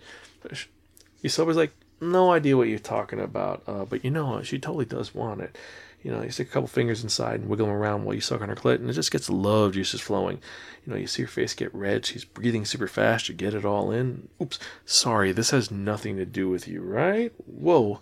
Isobe's 1.23 1.55
like, 1.55 1.71
no 2.01 2.31
idea 2.31 2.57
what 2.57 2.67
you're 2.67 2.79
talking 2.79 3.19
about, 3.19 3.63
uh, 3.65 3.85
but 3.85 4.03
you 4.03 4.11
know, 4.11 4.41
she 4.43 4.59
totally 4.59 4.85
does 4.85 5.15
want 5.15 5.41
it. 5.41 5.57
You 6.03 6.11
know, 6.11 6.21
you 6.21 6.31
stick 6.31 6.49
a 6.49 6.51
couple 6.51 6.67
fingers 6.67 7.01
inside 7.01 7.39
and 7.39 7.47
wiggle 7.47 7.67
them 7.67 7.75
around 7.75 8.03
while 8.03 8.13
you 8.13 8.19
suck 8.19 8.41
on 8.41 8.49
her 8.49 8.55
clit, 8.55 8.75
and 8.75 8.89
it 8.89 8.93
just 8.93 9.11
gets 9.11 9.29
love 9.29 9.71
juices 9.71 10.01
flowing. 10.01 10.41
You 10.85 10.91
know, 10.91 10.99
you 10.99 11.07
see 11.07 11.21
her 11.21 11.29
face 11.29 11.53
get 11.53 11.73
red. 11.73 12.05
She's 12.05 12.25
breathing 12.25 12.65
super 12.65 12.89
fast. 12.89 13.29
You 13.29 13.35
get 13.35 13.53
it 13.53 13.63
all 13.63 13.89
in. 13.89 14.27
Oops, 14.41 14.59
sorry, 14.85 15.31
this 15.31 15.51
has 15.51 15.71
nothing 15.71 16.17
to 16.17 16.25
do 16.25 16.49
with 16.49 16.67
you, 16.67 16.81
right? 16.81 17.31
Whoa. 17.45 18.01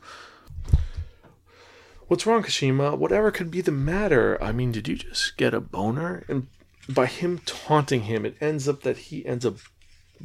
What's 2.12 2.25
wrong, 2.25 2.44
Kashima? 2.44 2.98
Whatever 2.98 3.32
could 3.32 3.50
be 3.50 3.62
the 3.62 3.72
matter? 3.72 4.38
I 4.44 4.51
mean, 4.51 4.74
did 4.74 4.89
you 4.89 4.98
just 4.98 5.38
get 5.38 5.53
a 5.53 5.62
boner? 5.62 6.25
And 6.27 6.48
by 6.89 7.06
him 7.06 7.39
taunting 7.46 8.01
him, 8.01 8.25
it 8.25 8.36
ends 8.41 8.68
up 8.68 8.82
that 8.82 8.98
he 8.98 9.25
ends 9.25 9.46
up 9.46 9.60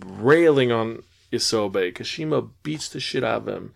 railing 0.05 0.73
on 0.73 1.05
Isobe. 1.31 1.93
Kashima 1.95 2.51
beats 2.65 2.89
the 2.89 2.99
shit 2.99 3.23
out 3.23 3.43
of 3.43 3.49
him 3.49 3.73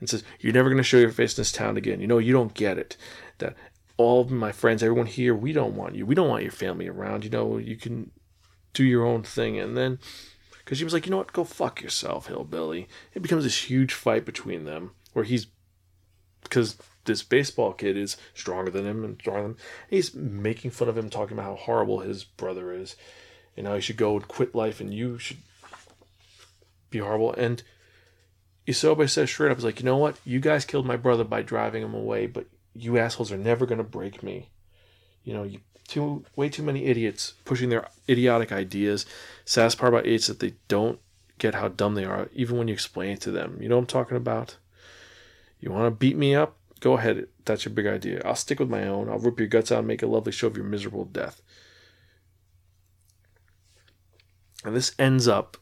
and 0.00 0.10
says, 0.10 0.24
You're 0.40 0.52
never 0.52 0.70
going 0.70 0.78
to 0.78 0.82
show 0.82 0.96
your 0.96 1.12
face 1.12 1.38
in 1.38 1.40
this 1.40 1.52
town 1.52 1.76
again. 1.76 2.00
You 2.00 2.08
know, 2.08 2.18
you 2.18 2.32
don't 2.32 2.52
get 2.52 2.78
it. 2.78 2.96
That 3.38 3.54
all 3.96 4.24
my 4.24 4.50
friends, 4.50 4.82
everyone 4.82 5.06
here, 5.06 5.32
we 5.32 5.52
don't 5.52 5.76
want 5.76 5.94
you. 5.94 6.04
We 6.04 6.16
don't 6.16 6.28
want 6.28 6.42
your 6.42 6.50
family 6.50 6.88
around. 6.88 7.22
You 7.22 7.30
know, 7.30 7.58
you 7.58 7.76
can 7.76 8.10
do 8.74 8.82
your 8.82 9.06
own 9.06 9.22
thing. 9.22 9.56
And 9.60 9.76
then, 9.76 10.00
was 10.68 10.92
like, 10.92 11.06
You 11.06 11.12
know 11.12 11.18
what? 11.18 11.32
Go 11.32 11.44
fuck 11.44 11.80
yourself, 11.80 12.26
hillbilly. 12.26 12.88
It 13.14 13.22
becomes 13.22 13.44
this 13.44 13.70
huge 13.70 13.94
fight 13.94 14.24
between 14.24 14.64
them 14.64 14.96
where 15.12 15.24
he's, 15.24 15.46
because 16.42 16.76
this 17.04 17.22
baseball 17.22 17.72
kid 17.72 17.96
is 17.96 18.16
stronger 18.34 18.70
than 18.70 18.86
him 18.86 19.04
and 19.04 19.18
stronger 19.18 19.42
than 19.42 19.50
him. 19.52 19.58
He's 19.90 20.14
making 20.14 20.70
fun 20.70 20.88
of 20.88 20.96
him, 20.96 21.10
talking 21.10 21.36
about 21.36 21.46
how 21.46 21.56
horrible 21.56 22.00
his 22.00 22.24
brother 22.24 22.72
is, 22.72 22.96
and 23.56 23.66
how 23.66 23.74
he 23.74 23.80
should 23.80 23.96
go 23.96 24.14
and 24.16 24.26
quit 24.26 24.54
life, 24.54 24.80
and 24.80 24.92
you 24.94 25.18
should 25.18 25.38
be 26.90 26.98
horrible. 26.98 27.32
And 27.34 27.62
Isobe 28.66 29.08
says 29.10 29.30
straight 29.30 29.50
up, 29.50 29.58
"Is 29.58 29.64
like, 29.64 29.80
you 29.80 29.84
know 29.84 29.96
what? 29.96 30.18
You 30.24 30.38
guys 30.38 30.64
killed 30.64 30.86
my 30.86 30.96
brother 30.96 31.24
by 31.24 31.42
driving 31.42 31.82
him 31.82 31.94
away, 31.94 32.26
but 32.26 32.46
you 32.74 32.98
assholes 32.98 33.32
are 33.32 33.38
never 33.38 33.66
gonna 33.66 33.82
break 33.82 34.22
me. 34.22 34.50
You 35.24 35.34
know, 35.34 35.42
you 35.42 35.60
too 35.88 36.24
way 36.36 36.48
too 36.48 36.62
many 36.62 36.84
idiots 36.84 37.34
pushing 37.44 37.68
their 37.68 37.88
idiotic 38.08 38.52
ideas. 38.52 39.04
Saddest 39.44 39.78
part 39.78 39.92
about 39.92 40.06
idiots 40.06 40.28
that 40.28 40.40
they 40.40 40.54
don't 40.68 41.00
get 41.38 41.54
how 41.54 41.68
dumb 41.68 41.94
they 41.94 42.04
are, 42.04 42.28
even 42.32 42.56
when 42.56 42.68
you 42.68 42.74
explain 42.74 43.10
it 43.10 43.20
to 43.22 43.30
them. 43.30 43.58
You 43.60 43.68
know 43.68 43.76
what 43.76 43.82
I'm 43.82 43.86
talking 43.86 44.16
about? 44.16 44.56
You 45.62 45.70
want 45.70 45.86
to 45.86 45.90
beat 45.92 46.16
me 46.16 46.34
up? 46.34 46.56
Go 46.80 46.94
ahead. 46.94 47.28
That's 47.44 47.64
your 47.64 47.72
big 47.72 47.86
idea. 47.86 48.20
I'll 48.24 48.34
stick 48.34 48.58
with 48.58 48.68
my 48.68 48.86
own. 48.86 49.08
I'll 49.08 49.20
rip 49.20 49.38
your 49.38 49.48
guts 49.48 49.70
out 49.70 49.78
and 49.78 49.88
make 49.88 50.02
a 50.02 50.08
lovely 50.08 50.32
show 50.32 50.48
of 50.48 50.56
your 50.56 50.66
miserable 50.66 51.04
death. 51.04 51.40
And 54.64 54.74
this 54.74 54.92
ends 54.98 55.28
up 55.28 55.56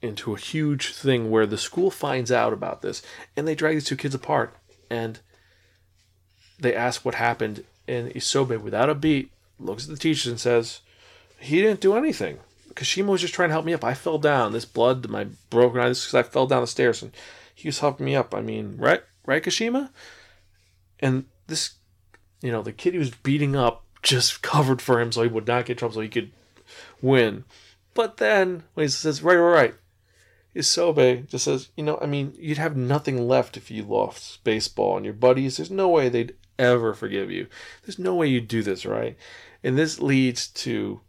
into 0.00 0.34
a 0.34 0.38
huge 0.38 0.94
thing 0.94 1.30
where 1.30 1.46
the 1.46 1.58
school 1.58 1.90
finds 1.90 2.32
out 2.32 2.52
about 2.52 2.82
this 2.82 3.02
and 3.36 3.46
they 3.46 3.54
drag 3.54 3.76
these 3.76 3.84
two 3.84 3.96
kids 3.96 4.14
apart 4.14 4.56
and 4.90 5.20
they 6.58 6.74
ask 6.74 7.04
what 7.04 7.14
happened. 7.14 7.64
And 7.86 8.10
Isobe, 8.14 8.58
without 8.62 8.88
a 8.88 8.94
beat, 8.94 9.30
looks 9.58 9.84
at 9.84 9.90
the 9.90 9.96
teachers 9.98 10.28
and 10.28 10.40
says, 10.40 10.80
He 11.38 11.60
didn't 11.60 11.80
do 11.80 11.94
anything. 11.94 12.38
Kashima 12.74 13.08
was 13.08 13.20
just 13.20 13.34
trying 13.34 13.50
to 13.50 13.54
help 13.54 13.66
me 13.66 13.74
up. 13.74 13.84
I 13.84 13.92
fell 13.92 14.18
down. 14.18 14.52
This 14.52 14.64
blood, 14.64 15.08
my 15.10 15.26
broken 15.50 15.80
eye, 15.80 15.88
this 15.88 16.06
because 16.06 16.14
I 16.14 16.22
fell 16.22 16.46
down 16.46 16.62
the 16.62 16.66
stairs 16.66 17.02
and 17.02 17.12
he 17.54 17.68
was 17.68 17.80
helping 17.80 18.06
me 18.06 18.16
up. 18.16 18.34
I 18.34 18.40
mean, 18.40 18.76
right? 18.78 19.02
Right, 19.26 19.42
Kashima? 19.42 19.90
And 21.00 21.26
this, 21.46 21.74
you 22.40 22.50
know, 22.50 22.62
the 22.62 22.72
kid 22.72 22.92
he 22.92 22.98
was 22.98 23.10
beating 23.10 23.56
up 23.56 23.84
just 24.02 24.42
covered 24.42 24.82
for 24.82 25.00
him 25.00 25.12
so 25.12 25.22
he 25.22 25.28
would 25.28 25.46
not 25.46 25.66
get 25.66 25.78
trouble 25.78 25.94
so 25.94 26.00
he 26.00 26.08
could 26.08 26.32
win. 27.00 27.44
But 27.94 28.16
then 28.16 28.64
when 28.74 28.84
he 28.84 28.88
says, 28.88 29.22
right, 29.22 29.36
right, 29.36 29.54
right, 29.54 29.74
Isobe 30.54 31.28
just 31.28 31.44
says, 31.44 31.70
you 31.76 31.84
know, 31.84 31.98
I 32.00 32.06
mean, 32.06 32.34
you'd 32.38 32.58
have 32.58 32.76
nothing 32.76 33.26
left 33.26 33.56
if 33.56 33.70
you 33.70 33.84
lost 33.84 34.44
baseball 34.44 34.96
and 34.96 35.04
your 35.04 35.14
buddies. 35.14 35.56
There's 35.56 35.70
no 35.70 35.88
way 35.88 36.08
they'd 36.08 36.34
ever 36.58 36.94
forgive 36.94 37.30
you. 37.30 37.46
There's 37.82 37.98
no 37.98 38.14
way 38.14 38.26
you'd 38.26 38.48
do 38.48 38.62
this, 38.62 38.84
right? 38.84 39.16
And 39.64 39.78
this 39.78 40.00
leads 40.00 40.48
to 40.48 41.00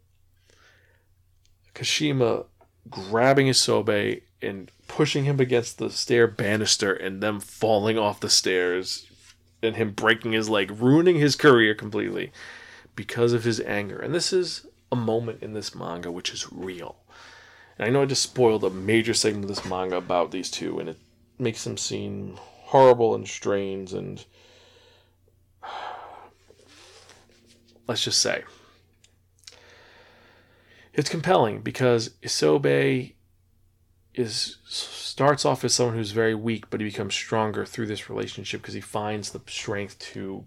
Kashima 1.76 2.46
grabbing 2.90 3.48
Isobe 3.48 4.22
and 4.44 4.72
pushing 4.88 5.24
him 5.24 5.40
against 5.40 5.78
the 5.78 5.90
stair 5.90 6.28
banister 6.28 6.94
and 6.94 7.22
them 7.22 7.40
falling 7.40 7.98
off 7.98 8.20
the 8.20 8.30
stairs 8.30 9.10
and 9.62 9.76
him 9.76 9.92
breaking 9.92 10.34
his 10.34 10.50
leg, 10.50 10.72
ruining 10.72 11.18
his 11.18 11.36
career 11.36 11.74
completely 11.74 12.32
because 12.96 13.34
of 13.34 13.44
his 13.44 13.60
anger. 13.62 13.98
And 13.98 14.14
this 14.14 14.34
is 14.34 14.68
a 14.92 14.96
moment 14.96 15.42
in 15.42 15.54
this 15.54 15.74
manga 15.74 16.12
which 16.12 16.32
is 16.32 16.52
real. 16.52 16.98
And 17.78 17.88
I 17.88 17.90
know 17.90 18.04
I 18.04 18.06
just 18.06 18.22
spoiled 18.22 18.64
a 18.64 18.70
major 18.70 19.14
segment 19.14 19.46
of 19.46 19.50
this 19.50 19.66
manga 19.66 19.98
about 19.98 20.32
these 20.32 20.52
two, 20.52 20.80
and 20.80 20.90
it 20.90 21.00
makes 21.40 21.64
them 21.64 21.78
seem 21.78 22.38
horrible 22.38 23.16
and 23.16 23.28
strange 23.28 23.94
and 23.94 24.26
let's 27.88 28.04
just 28.04 28.20
say 28.20 28.44
it's 30.94 31.10
compelling 31.10 31.62
because 31.62 32.10
Isobe 32.22 33.14
is 34.14 34.58
starts 34.66 35.46
off 35.46 35.64
as 35.64 35.74
someone 35.74 35.96
who's 35.96 36.12
very 36.12 36.36
weak, 36.36 36.70
but 36.70 36.80
he 36.80 36.88
becomes 36.88 37.14
stronger 37.14 37.66
through 37.66 37.88
this 37.88 38.10
relationship 38.10 38.62
because 38.62 38.74
he 38.74 38.82
finds 38.82 39.32
the 39.32 39.42
strength 39.48 40.00
to 40.00 40.46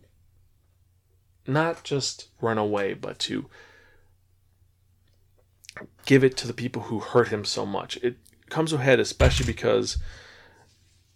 not 1.46 1.84
just 1.84 2.28
run 2.40 2.58
away, 2.58 2.94
but 2.94 3.18
to 3.20 3.48
give 6.04 6.24
it 6.24 6.36
to 6.36 6.46
the 6.46 6.52
people 6.52 6.82
who 6.82 7.00
hurt 7.00 7.28
him 7.28 7.44
so 7.44 7.66
much. 7.66 7.96
It 7.98 8.16
comes 8.48 8.72
ahead 8.72 9.00
especially 9.00 9.46
because 9.46 9.98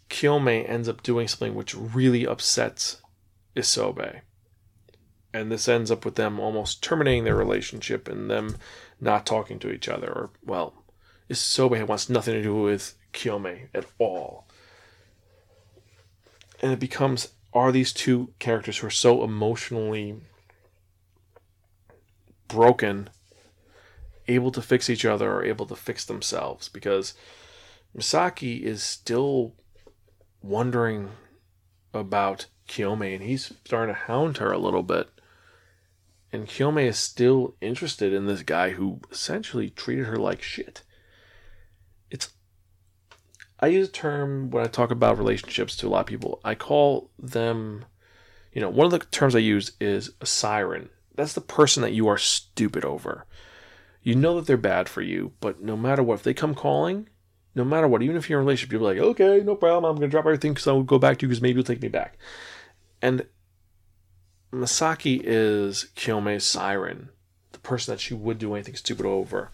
Kyome 0.09 0.69
ends 0.69 0.89
up 0.89 1.03
doing 1.03 1.29
something 1.29 1.55
which 1.55 1.75
really 1.75 2.27
upsets 2.27 3.01
Isobe. 3.57 4.21
And 5.33 5.51
this 5.51 5.69
ends 5.69 5.93
up 5.93 6.05
with 6.05 6.17
them 6.17 6.41
almost 6.41 6.83
terminating 6.83 7.25
their 7.25 7.37
relationship 7.37 8.09
and 8.09 8.29
them 8.29 8.57
not 9.01 9.25
talking 9.25 9.61
to 9.61 9.71
each 9.71 9.89
other. 9.89 10.09
Or, 10.09 10.31
well, 10.45 10.80
Isobe 11.31 11.87
wants 11.87 12.09
nothing 12.09 12.35
to 12.35 12.43
do 12.43 12.55
with 12.55 12.97
Kiyome 13.13 13.69
at 13.73 13.87
all. 13.99 14.47
And 16.61 16.73
it 16.73 16.81
becomes 16.81 17.29
are 17.53 17.73
these 17.73 17.93
two 17.93 18.33
characters 18.39 18.79
who 18.79 18.87
are 18.87 18.91
so 18.91 19.25
emotionally 19.25 20.21
broken 22.47 23.11
able 24.29 24.53
to 24.53 24.63
fix 24.63 24.89
each 24.89 25.05
other 25.05 25.33
or 25.33 25.45
able 25.45 25.67
to 25.67 25.75
fix 25.75 26.05
themselves 26.05 26.69
because 26.69 27.15
Misaki 27.97 28.63
is 28.63 28.83
still 28.83 29.55
wondering 30.43 31.11
about 31.93 32.47
Kiyome 32.69 33.15
and 33.15 33.25
he's 33.25 33.53
starting 33.65 33.95
to 33.95 34.01
hound 34.01 34.39
her 34.39 34.53
a 34.53 34.59
little 34.59 34.85
bit. 34.85 35.09
And 36.33 36.47
Kiyome 36.47 36.87
is 36.87 36.99
still 36.99 37.57
interested 37.61 38.13
in 38.13 38.27
this 38.27 38.43
guy 38.43 38.71
who 38.71 39.01
essentially 39.11 39.71
treated 39.71 40.07
her 40.07 40.17
like 40.17 40.43
shit. 40.43 40.83
I 43.61 43.67
use 43.67 43.89
a 43.89 43.93
term 43.93 44.51
when 44.51 44.65
I 44.65 44.69
talk 44.69 44.91
about 44.91 45.19
relationships 45.19 45.77
to 45.77 45.87
a 45.87 45.91
lot 45.91 46.01
of 46.01 46.07
people. 46.07 46.41
I 46.45 46.55
call 46.55 47.11
them, 47.19 47.85
you 48.53 48.61
know, 48.61 48.71
one 48.71 48.87
of 48.87 48.91
the 48.91 48.99
terms 49.07 49.37
I 49.37 49.41
use 49.41 49.73
is 49.81 50.13
a 50.21 50.27
siren. 50.27 50.89
That's 51.15 51.35
the 51.35 51.43
person 51.43 51.83
that 51.83 51.93
you 51.93 52.09
are 52.09 52.17
stupid 52.17 52.85
over. 52.85 53.27
You 54.03 54.15
know 54.15 54.37
that 54.37 54.47
they're 54.47 54.57
bad 54.57 54.89
for 54.89 55.03
you, 55.03 55.33
but 55.41 55.63
no 55.63 55.77
matter 55.77 56.03
what, 56.03 56.15
if 56.15 56.23
they 56.23 56.33
come 56.33 56.55
calling, 56.55 57.09
no 57.55 57.65
matter 57.65 57.87
what, 57.87 58.03
even 58.03 58.17
if 58.17 58.31
you're 58.31 58.41
in 58.41 58.45
a 58.45 58.47
relationship, 58.47 58.73
you're 58.73 58.81
like, 58.81 58.99
okay, 58.99 59.43
no 59.45 59.55
problem, 59.55 59.85
I'm 59.85 59.97
going 59.97 60.09
to 60.09 60.11
drop 60.11 60.25
everything 60.25 60.55
because 60.55 60.67
I'll 60.67 60.83
go 60.83 60.99
back 60.99 61.19
to 61.19 61.25
you 61.25 61.29
because 61.29 61.43
maybe 61.43 61.57
you'll 61.57 61.65
take 61.65 61.83
me 61.83 61.89
back. 61.89 62.17
And 63.03 63.27
Masaki 64.53 65.21
is 65.23 65.91
Kyome's 65.95 66.45
siren, 66.45 67.11
the 67.53 67.59
person 67.59 67.93
that 67.93 68.01
she 68.01 68.15
would 68.15 68.39
do 68.39 68.55
anything 68.55 68.77
stupid 68.77 69.05
over. 69.05 69.51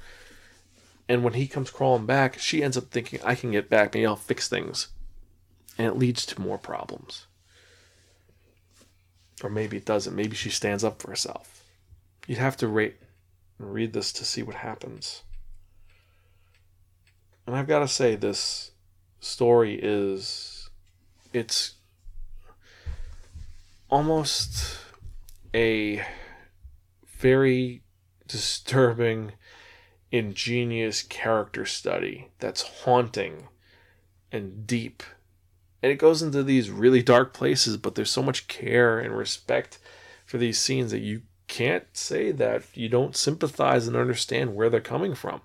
And 1.08 1.22
when 1.22 1.34
he 1.34 1.46
comes 1.46 1.70
crawling 1.70 2.06
back, 2.06 2.38
she 2.38 2.62
ends 2.62 2.76
up 2.76 2.90
thinking, 2.90 3.20
I 3.24 3.34
can 3.34 3.52
get 3.52 3.70
back, 3.70 3.94
maybe 3.94 4.06
I'll 4.06 4.16
fix 4.16 4.48
things. 4.48 4.88
And 5.78 5.86
it 5.86 5.96
leads 5.96 6.26
to 6.26 6.40
more 6.40 6.58
problems. 6.58 7.26
Or 9.42 9.50
maybe 9.50 9.76
it 9.76 9.84
doesn't. 9.84 10.16
Maybe 10.16 10.34
she 10.34 10.50
stands 10.50 10.82
up 10.82 11.00
for 11.00 11.10
herself. 11.10 11.62
You'd 12.26 12.38
have 12.38 12.56
to 12.58 12.68
rate 12.68 12.96
and 13.58 13.72
read 13.72 13.92
this 13.92 14.12
to 14.14 14.24
see 14.24 14.42
what 14.42 14.56
happens. 14.56 15.22
And 17.46 17.54
I've 17.54 17.68
got 17.68 17.80
to 17.80 17.88
say, 17.88 18.16
this 18.16 18.72
story 19.20 19.78
is. 19.80 20.70
It's 21.32 21.74
almost 23.88 24.78
a 25.54 26.04
very 27.18 27.82
disturbing, 28.26 29.32
ingenious 30.12 31.02
character 31.02 31.64
study 31.64 32.28
that's 32.38 32.62
haunting 32.84 33.48
and 34.32 34.66
deep. 34.66 35.02
And 35.82 35.92
it 35.92 35.96
goes 35.96 36.22
into 36.22 36.42
these 36.42 36.70
really 36.70 37.02
dark 37.02 37.32
places, 37.32 37.76
but 37.76 37.94
there's 37.94 38.10
so 38.10 38.22
much 38.22 38.48
care 38.48 38.98
and 38.98 39.16
respect 39.16 39.78
for 40.24 40.38
these 40.38 40.58
scenes 40.58 40.90
that 40.90 41.00
you 41.00 41.22
can't 41.48 41.84
say 41.92 42.32
that 42.32 42.64
you 42.74 42.88
don't 42.88 43.16
sympathize 43.16 43.86
and 43.86 43.96
understand 43.96 44.54
where 44.54 44.68
they're 44.68 44.80
coming 44.80 45.14
from. 45.14 45.42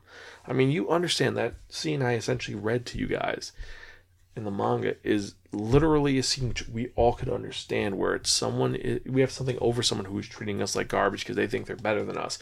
I 0.47 0.53
mean, 0.53 0.71
you 0.71 0.89
understand 0.89 1.37
that 1.37 1.55
scene 1.69 2.01
I 2.01 2.15
essentially 2.15 2.55
read 2.55 2.85
to 2.87 2.97
you 2.97 3.07
guys 3.07 3.51
in 4.35 4.43
the 4.43 4.51
manga 4.51 4.95
is 5.03 5.35
literally 5.51 6.17
a 6.17 6.23
scene 6.23 6.47
which 6.47 6.67
we 6.69 6.89
all 6.95 7.13
could 7.13 7.29
understand 7.29 7.97
where 7.97 8.15
it's 8.15 8.31
someone 8.31 8.77
we 9.05 9.19
have 9.21 9.31
something 9.31 9.57
over 9.59 9.83
someone 9.83 10.05
who's 10.05 10.27
treating 10.27 10.61
us 10.61 10.75
like 10.75 10.87
garbage 10.87 11.21
because 11.21 11.35
they 11.35 11.47
think 11.47 11.65
they're 11.65 11.75
better 11.75 12.03
than 12.05 12.17
us 12.17 12.39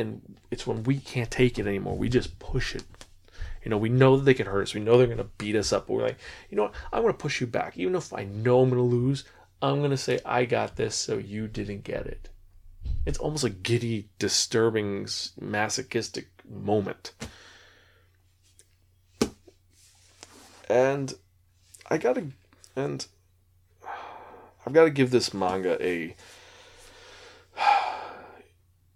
and 0.00 0.38
it's 0.50 0.66
when 0.66 0.82
we 0.84 0.98
can't 0.98 1.30
take 1.30 1.58
it 1.58 1.66
anymore. 1.66 1.96
We 1.96 2.08
just 2.08 2.38
push 2.38 2.74
it. 2.74 2.84
You 3.64 3.70
know 3.70 3.78
we 3.78 3.88
know 3.90 4.16
that 4.16 4.24
they 4.24 4.34
can 4.34 4.46
hurt 4.46 4.62
us. 4.62 4.74
We 4.74 4.80
know 4.80 4.96
they're 4.96 5.06
going 5.06 5.18
to 5.18 5.24
beat 5.24 5.54
us 5.54 5.72
up 5.72 5.86
but 5.86 5.94
we're 5.94 6.02
like 6.02 6.18
you 6.48 6.56
know 6.56 6.64
what? 6.64 6.74
I'm 6.92 7.02
going 7.02 7.12
to 7.12 7.18
push 7.18 7.40
you 7.40 7.46
back. 7.46 7.76
Even 7.78 7.94
if 7.94 8.12
i 8.12 8.24
know 8.24 8.62
i'm 8.62 8.70
going 8.70 8.80
to 8.80 8.96
lose 8.96 9.24
i'm 9.62 9.78
going 9.78 9.90
to 9.90 9.96
say 9.96 10.18
i 10.24 10.44
got 10.44 10.76
this 10.76 10.94
so 10.94 11.18
you 11.18 11.46
didn't 11.46 11.84
get 11.84 12.06
it. 12.06 12.30
It's 13.04 13.18
almost 13.18 13.44
a 13.44 13.50
giddy 13.50 14.08
disturbing 14.18 15.06
masochistic 15.38 16.28
moment. 16.48 17.12
And 20.68 21.14
I 21.90 21.98
gotta 21.98 22.28
and 22.76 23.06
I've 24.66 24.72
got 24.72 24.84
to 24.84 24.90
give 24.90 25.10
this 25.10 25.32
manga 25.32 25.82
a. 25.84 26.14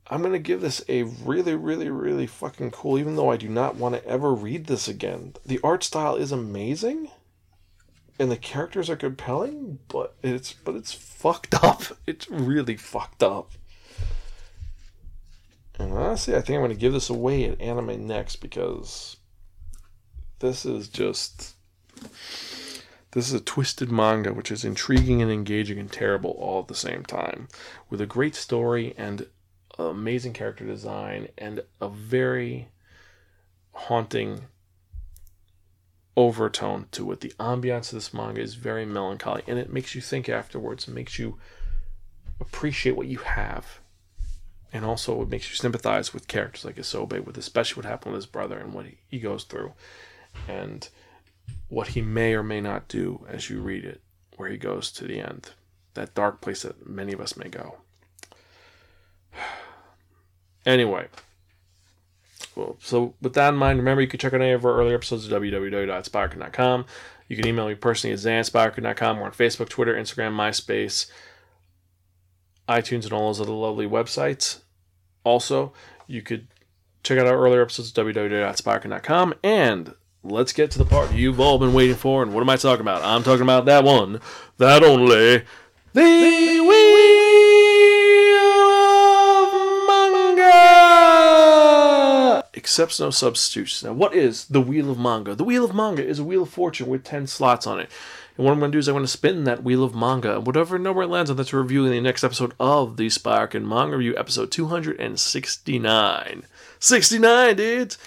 I'm 0.08 0.22
gonna 0.22 0.38
give 0.38 0.60
this 0.60 0.84
a 0.88 1.04
really, 1.04 1.54
really, 1.54 1.88
really 1.88 2.26
fucking 2.26 2.72
cool. 2.72 2.98
Even 2.98 3.16
though 3.16 3.30
I 3.30 3.36
do 3.36 3.48
not 3.48 3.76
want 3.76 3.94
to 3.94 4.06
ever 4.06 4.34
read 4.34 4.66
this 4.66 4.86
again, 4.86 5.34
the 5.46 5.60
art 5.64 5.82
style 5.82 6.16
is 6.16 6.30
amazing, 6.30 7.10
and 8.18 8.30
the 8.30 8.36
characters 8.36 8.90
are 8.90 8.96
compelling. 8.96 9.78
But 9.88 10.14
it's 10.22 10.52
but 10.52 10.74
it's 10.74 10.92
fucked 10.92 11.54
up. 11.64 11.82
It's 12.06 12.28
really 12.28 12.76
fucked 12.76 13.22
up. 13.22 13.52
And 15.78 15.92
honestly, 15.92 16.36
I 16.36 16.40
think 16.40 16.56
I'm 16.56 16.62
gonna 16.62 16.74
give 16.74 16.92
this 16.92 17.10
away 17.10 17.44
at 17.44 17.60
Anime 17.60 18.06
Next 18.06 18.36
because 18.36 19.16
this 20.40 20.66
is 20.66 20.88
just 20.88 21.54
this 23.12 23.28
is 23.28 23.32
a 23.32 23.40
twisted 23.40 23.90
manga 23.90 24.34
which 24.34 24.52
is 24.52 24.64
intriguing 24.64 25.22
and 25.22 25.30
engaging 25.30 25.78
and 25.78 25.90
terrible 25.90 26.32
all 26.32 26.60
at 26.60 26.68
the 26.68 26.74
same 26.74 27.04
time, 27.04 27.48
with 27.88 28.00
a 28.00 28.06
great 28.06 28.34
story 28.34 28.92
and 28.98 29.26
amazing 29.78 30.32
character 30.32 30.64
design 30.64 31.28
and 31.36 31.62
a 31.80 31.88
very 31.88 32.68
haunting 33.72 34.46
overtone 36.16 36.86
to 36.92 37.10
it. 37.12 37.20
The 37.20 37.32
ambiance 37.40 37.92
of 37.92 37.96
this 37.96 38.14
manga 38.14 38.40
is 38.40 38.54
very 38.54 38.84
melancholy 38.84 39.42
and 39.46 39.58
it 39.58 39.72
makes 39.72 39.94
you 39.94 40.00
think 40.00 40.28
afterwards 40.28 40.86
and 40.86 40.94
makes 40.94 41.18
you 41.18 41.38
appreciate 42.40 42.96
what 42.96 43.08
you 43.08 43.18
have. 43.18 43.80
And 44.72 44.84
also 44.84 45.22
it 45.22 45.28
makes 45.28 45.50
you 45.50 45.56
sympathize 45.56 46.12
with 46.12 46.28
characters 46.28 46.64
like 46.64 46.76
Isobe, 46.76 47.24
with 47.24 47.38
especially 47.38 47.82
what 47.82 47.88
happened 47.88 48.12
with 48.12 48.22
his 48.22 48.30
brother 48.30 48.58
and 48.58 48.72
what 48.72 48.86
he 49.08 49.20
goes 49.20 49.44
through. 49.44 49.72
And 50.48 50.88
what 51.68 51.88
he 51.88 52.02
may 52.02 52.34
or 52.34 52.42
may 52.42 52.60
not 52.60 52.88
do 52.88 53.24
as 53.28 53.50
you 53.50 53.60
read 53.60 53.84
it, 53.84 54.00
where 54.36 54.48
he 54.48 54.56
goes 54.56 54.90
to 54.92 55.04
the 55.04 55.20
end, 55.20 55.50
that 55.94 56.14
dark 56.14 56.40
place 56.40 56.62
that 56.62 56.88
many 56.88 57.12
of 57.12 57.20
us 57.20 57.36
may 57.36 57.48
go. 57.48 57.76
Anyway, 60.66 61.08
well, 62.56 62.76
so 62.80 63.14
with 63.20 63.34
that 63.34 63.50
in 63.50 63.56
mind, 63.56 63.78
remember 63.78 64.02
you 64.02 64.08
can 64.08 64.20
check 64.20 64.32
out 64.32 64.40
any 64.40 64.52
of 64.52 64.64
our 64.64 64.74
earlier 64.74 64.94
episodes 64.94 65.30
at 65.30 65.40
www.spirekin.com. 65.40 66.86
You 67.28 67.36
can 67.36 67.46
email 67.46 67.68
me 67.68 67.74
personally 67.74 68.12
at 68.12 68.20
zanspirekin.com. 68.20 69.18
We're 69.18 69.26
on 69.26 69.32
Facebook, 69.32 69.68
Twitter, 69.68 69.94
Instagram, 69.94 70.34
MySpace, 70.34 71.10
iTunes, 72.68 73.04
and 73.04 73.12
all 73.12 73.26
those 73.28 73.40
other 73.40 73.52
lovely 73.52 73.86
websites. 73.86 74.60
Also, 75.24 75.72
you 76.06 76.22
could 76.22 76.46
check 77.02 77.18
out 77.18 77.26
our 77.26 77.38
earlier 77.38 77.62
episodes 77.62 77.96
at 77.96 78.04
www.spirekin.com. 78.04 79.34
And 79.42 79.94
let's 80.22 80.52
get 80.52 80.70
to 80.72 80.78
the 80.78 80.84
part 80.84 81.12
you've 81.12 81.40
all 81.40 81.58
been 81.58 81.74
waiting 81.74 81.96
for. 81.96 82.22
And 82.22 82.34
what 82.34 82.40
am 82.40 82.50
I 82.50 82.56
talking 82.56 82.82
about? 82.82 83.02
I'm 83.02 83.22
talking 83.22 83.42
about 83.42 83.64
that 83.66 83.84
one, 83.84 84.20
that 84.58 84.82
only, 84.82 85.44
the 85.92 86.60
Wheel 86.60 87.43
Accepts 92.64 92.98
no 92.98 93.10
substitutes. 93.10 93.84
Now, 93.84 93.92
what 93.92 94.14
is 94.14 94.46
the 94.46 94.62
Wheel 94.62 94.90
of 94.90 94.98
Manga? 94.98 95.34
The 95.34 95.44
Wheel 95.44 95.66
of 95.66 95.74
Manga 95.74 96.02
is 96.02 96.18
a 96.18 96.24
Wheel 96.24 96.44
of 96.44 96.48
Fortune 96.48 96.86
with 96.86 97.04
10 97.04 97.26
slots 97.26 97.66
on 97.66 97.78
it. 97.78 97.90
And 98.38 98.46
what 98.46 98.52
I'm 98.52 98.58
going 98.58 98.72
to 98.72 98.76
do 98.76 98.78
is 98.78 98.88
I'm 98.88 98.94
going 98.94 99.04
to 99.04 99.08
spin 99.08 99.44
that 99.44 99.62
Wheel 99.62 99.84
of 99.84 99.94
Manga, 99.94 100.36
and 100.36 100.46
whatever 100.46 100.78
number 100.78 101.02
it 101.02 101.08
lands 101.08 101.28
on, 101.28 101.36
that's 101.36 101.52
a 101.52 101.58
review 101.58 101.84
in 101.84 101.90
the 101.90 102.00
next 102.00 102.24
episode 102.24 102.54
of 102.58 102.96
the 102.96 103.10
Spark 103.10 103.54
and 103.54 103.68
Manga 103.68 103.98
Review, 103.98 104.16
episode 104.16 104.50
269. 104.50 106.46
69, 106.78 107.56
dudes! 107.56 107.98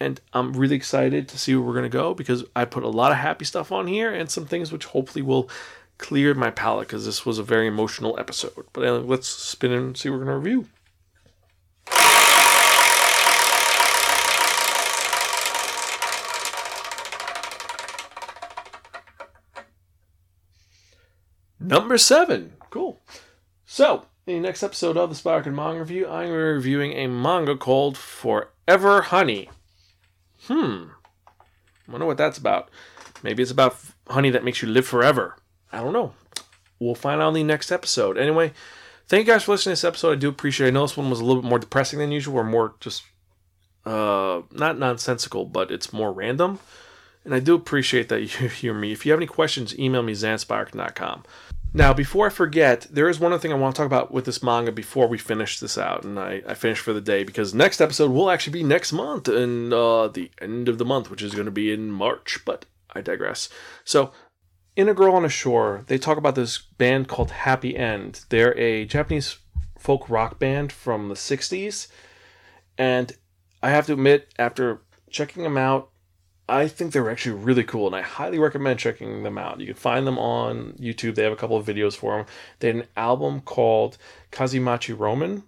And 0.00 0.20
I'm 0.32 0.54
really 0.54 0.74
excited 0.74 1.28
to 1.28 1.38
see 1.38 1.54
where 1.54 1.64
we're 1.64 1.74
going 1.74 1.84
to 1.84 1.88
go 1.88 2.14
because 2.14 2.42
I 2.56 2.64
put 2.64 2.82
a 2.82 2.88
lot 2.88 3.12
of 3.12 3.18
happy 3.18 3.44
stuff 3.44 3.70
on 3.70 3.86
here 3.86 4.12
and 4.12 4.28
some 4.28 4.44
things 4.44 4.72
which 4.72 4.86
hopefully 4.86 5.22
will 5.22 5.48
clear 5.98 6.34
my 6.34 6.50
palate 6.50 6.88
because 6.88 7.06
this 7.06 7.24
was 7.24 7.38
a 7.38 7.44
very 7.44 7.68
emotional 7.68 8.18
episode. 8.18 8.66
But 8.72 9.06
let's 9.06 9.28
spin 9.28 9.70
and 9.70 9.96
see 9.96 10.10
what 10.10 10.18
we're 10.18 10.24
going 10.24 10.42
to 10.42 10.50
review. 10.50 10.66
Number 21.64 21.96
seven. 21.96 22.52
Cool. 22.68 23.00
So, 23.64 24.04
in 24.26 24.34
the 24.34 24.40
next 24.48 24.62
episode 24.62 24.98
of 24.98 25.08
the 25.08 25.14
Spark 25.14 25.46
and 25.46 25.56
Manga 25.56 25.80
Review, 25.80 26.06
I'm 26.06 26.30
reviewing 26.30 26.92
a 26.92 27.06
manga 27.06 27.56
called 27.56 27.96
Forever 27.96 29.02
Honey. 29.02 29.48
Hmm. 30.42 30.84
I 31.88 31.92
wonder 31.92 32.06
what 32.06 32.18
that's 32.18 32.36
about. 32.36 32.70
Maybe 33.22 33.42
it's 33.42 33.50
about 33.50 33.76
honey 34.08 34.28
that 34.30 34.44
makes 34.44 34.60
you 34.60 34.68
live 34.68 34.86
forever. 34.86 35.36
I 35.72 35.78
don't 35.78 35.94
know. 35.94 36.12
We'll 36.78 36.94
find 36.94 37.22
out 37.22 37.28
in 37.28 37.34
the 37.34 37.42
next 37.42 37.72
episode. 37.72 38.18
Anyway, 38.18 38.52
thank 39.08 39.26
you 39.26 39.32
guys 39.32 39.44
for 39.44 39.52
listening 39.52 39.72
to 39.72 39.80
this 39.80 39.84
episode. 39.84 40.12
I 40.12 40.16
do 40.16 40.28
appreciate 40.28 40.66
it. 40.66 40.70
I 40.70 40.72
know 40.72 40.82
this 40.82 40.98
one 40.98 41.08
was 41.08 41.20
a 41.20 41.24
little 41.24 41.40
bit 41.40 41.48
more 41.48 41.58
depressing 41.58 41.98
than 41.98 42.12
usual, 42.12 42.36
or 42.36 42.44
more 42.44 42.74
just 42.80 43.04
uh 43.86 44.42
not 44.50 44.78
nonsensical, 44.78 45.46
but 45.46 45.70
it's 45.70 45.94
more 45.94 46.12
random. 46.12 46.58
And 47.24 47.34
I 47.34 47.40
do 47.40 47.54
appreciate 47.54 48.10
that 48.10 48.20
you 48.40 48.48
hear 48.48 48.74
me. 48.74 48.92
If 48.92 49.06
you 49.06 49.12
have 49.12 49.18
any 49.18 49.26
questions, 49.26 49.78
email 49.78 50.02
me 50.02 50.12
zanspirekin.com. 50.12 51.24
Now, 51.76 51.92
before 51.92 52.28
I 52.28 52.30
forget, 52.30 52.86
there 52.88 53.08
is 53.08 53.18
one 53.18 53.32
other 53.32 53.40
thing 53.40 53.52
I 53.52 53.56
want 53.56 53.74
to 53.74 53.78
talk 53.78 53.86
about 53.86 54.12
with 54.12 54.26
this 54.26 54.44
manga 54.44 54.70
before 54.70 55.08
we 55.08 55.18
finish 55.18 55.58
this 55.58 55.76
out 55.76 56.04
and 56.04 56.20
I, 56.20 56.40
I 56.46 56.54
finish 56.54 56.78
for 56.78 56.92
the 56.92 57.00
day 57.00 57.24
because 57.24 57.52
next 57.52 57.80
episode 57.80 58.12
will 58.12 58.30
actually 58.30 58.52
be 58.52 58.62
next 58.62 58.92
month 58.92 59.26
and 59.26 59.72
uh, 59.72 60.06
the 60.06 60.30
end 60.40 60.68
of 60.68 60.78
the 60.78 60.84
month, 60.84 61.10
which 61.10 61.20
is 61.20 61.34
going 61.34 61.46
to 61.46 61.50
be 61.50 61.72
in 61.72 61.90
March, 61.90 62.38
but 62.44 62.64
I 62.94 63.00
digress. 63.00 63.48
So, 63.84 64.12
in 64.76 64.88
A 64.88 64.94
Girl 64.94 65.16
on 65.16 65.24
a 65.24 65.28
Shore, 65.28 65.82
they 65.88 65.98
talk 65.98 66.16
about 66.16 66.36
this 66.36 66.58
band 66.58 67.08
called 67.08 67.32
Happy 67.32 67.76
End. 67.76 68.24
They're 68.28 68.56
a 68.56 68.84
Japanese 68.84 69.38
folk 69.76 70.08
rock 70.08 70.38
band 70.38 70.72
from 70.72 71.08
the 71.08 71.14
60s, 71.14 71.88
and 72.78 73.12
I 73.62 73.70
have 73.70 73.86
to 73.86 73.94
admit, 73.94 74.32
after 74.38 74.82
checking 75.10 75.42
them 75.42 75.58
out, 75.58 75.90
I 76.48 76.68
think 76.68 76.92
they're 76.92 77.10
actually 77.10 77.42
really 77.42 77.64
cool, 77.64 77.86
and 77.86 77.96
I 77.96 78.02
highly 78.02 78.38
recommend 78.38 78.78
checking 78.78 79.22
them 79.22 79.38
out. 79.38 79.60
You 79.60 79.66
can 79.66 79.74
find 79.76 80.06
them 80.06 80.18
on 80.18 80.72
YouTube. 80.78 81.14
They 81.14 81.22
have 81.22 81.32
a 81.32 81.36
couple 81.36 81.56
of 81.56 81.66
videos 81.66 81.94
for 81.96 82.18
them. 82.18 82.26
They 82.58 82.68
had 82.68 82.76
an 82.76 82.86
album 82.96 83.40
called 83.40 83.96
Kazemachi 84.30 84.98
Roman, 84.98 85.44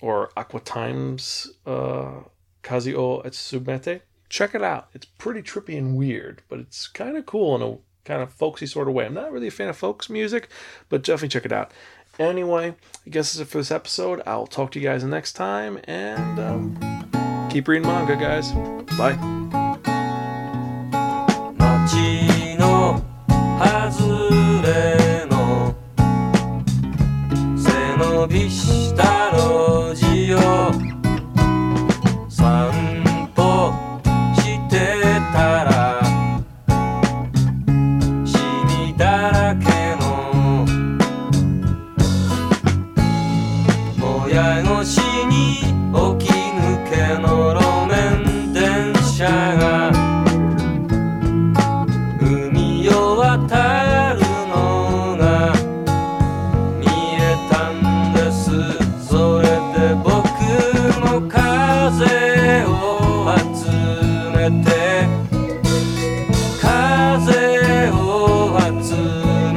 or 0.00 0.30
Aqua 0.36 0.60
Times 0.60 1.52
uh, 1.66 2.22
Kazio 2.62 3.24
Etsumete. 3.24 4.00
Check 4.28 4.54
it 4.54 4.62
out. 4.62 4.88
It's 4.92 5.06
pretty 5.06 5.40
trippy 5.40 5.78
and 5.78 5.96
weird, 5.96 6.42
but 6.48 6.58
it's 6.58 6.88
kind 6.88 7.16
of 7.16 7.26
cool 7.26 7.54
in 7.54 7.62
a 7.62 7.78
kind 8.04 8.20
of 8.20 8.32
folksy 8.32 8.66
sort 8.66 8.88
of 8.88 8.94
way. 8.94 9.06
I'm 9.06 9.14
not 9.14 9.32
really 9.32 9.46
a 9.46 9.52
fan 9.52 9.68
of 9.68 9.76
folks 9.76 10.10
music, 10.10 10.48
but 10.88 11.04
definitely 11.04 11.28
check 11.28 11.44
it 11.44 11.52
out. 11.52 11.70
Anyway, 12.18 12.74
I 13.06 13.10
guess 13.10 13.32
that's 13.32 13.48
it 13.48 13.50
for 13.50 13.58
this 13.58 13.70
episode. 13.70 14.22
I'll 14.26 14.46
talk 14.46 14.72
to 14.72 14.80
you 14.80 14.86
guys 14.88 15.04
next 15.04 15.34
time, 15.34 15.78
and 15.84 16.38
um, 16.38 17.48
keep 17.50 17.68
reading 17.68 17.86
manga, 17.86 18.16
guys. 18.16 18.52
Bye. 18.96 19.43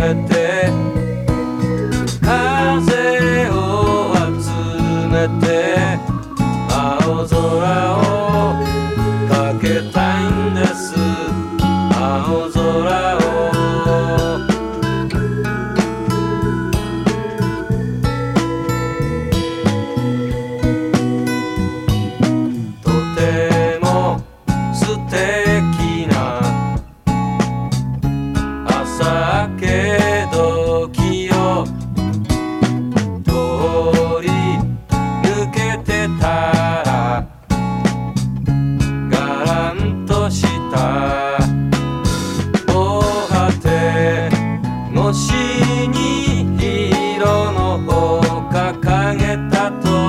gente 0.08 0.37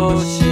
hoje. 0.08 0.47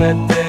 wanna 0.00 0.39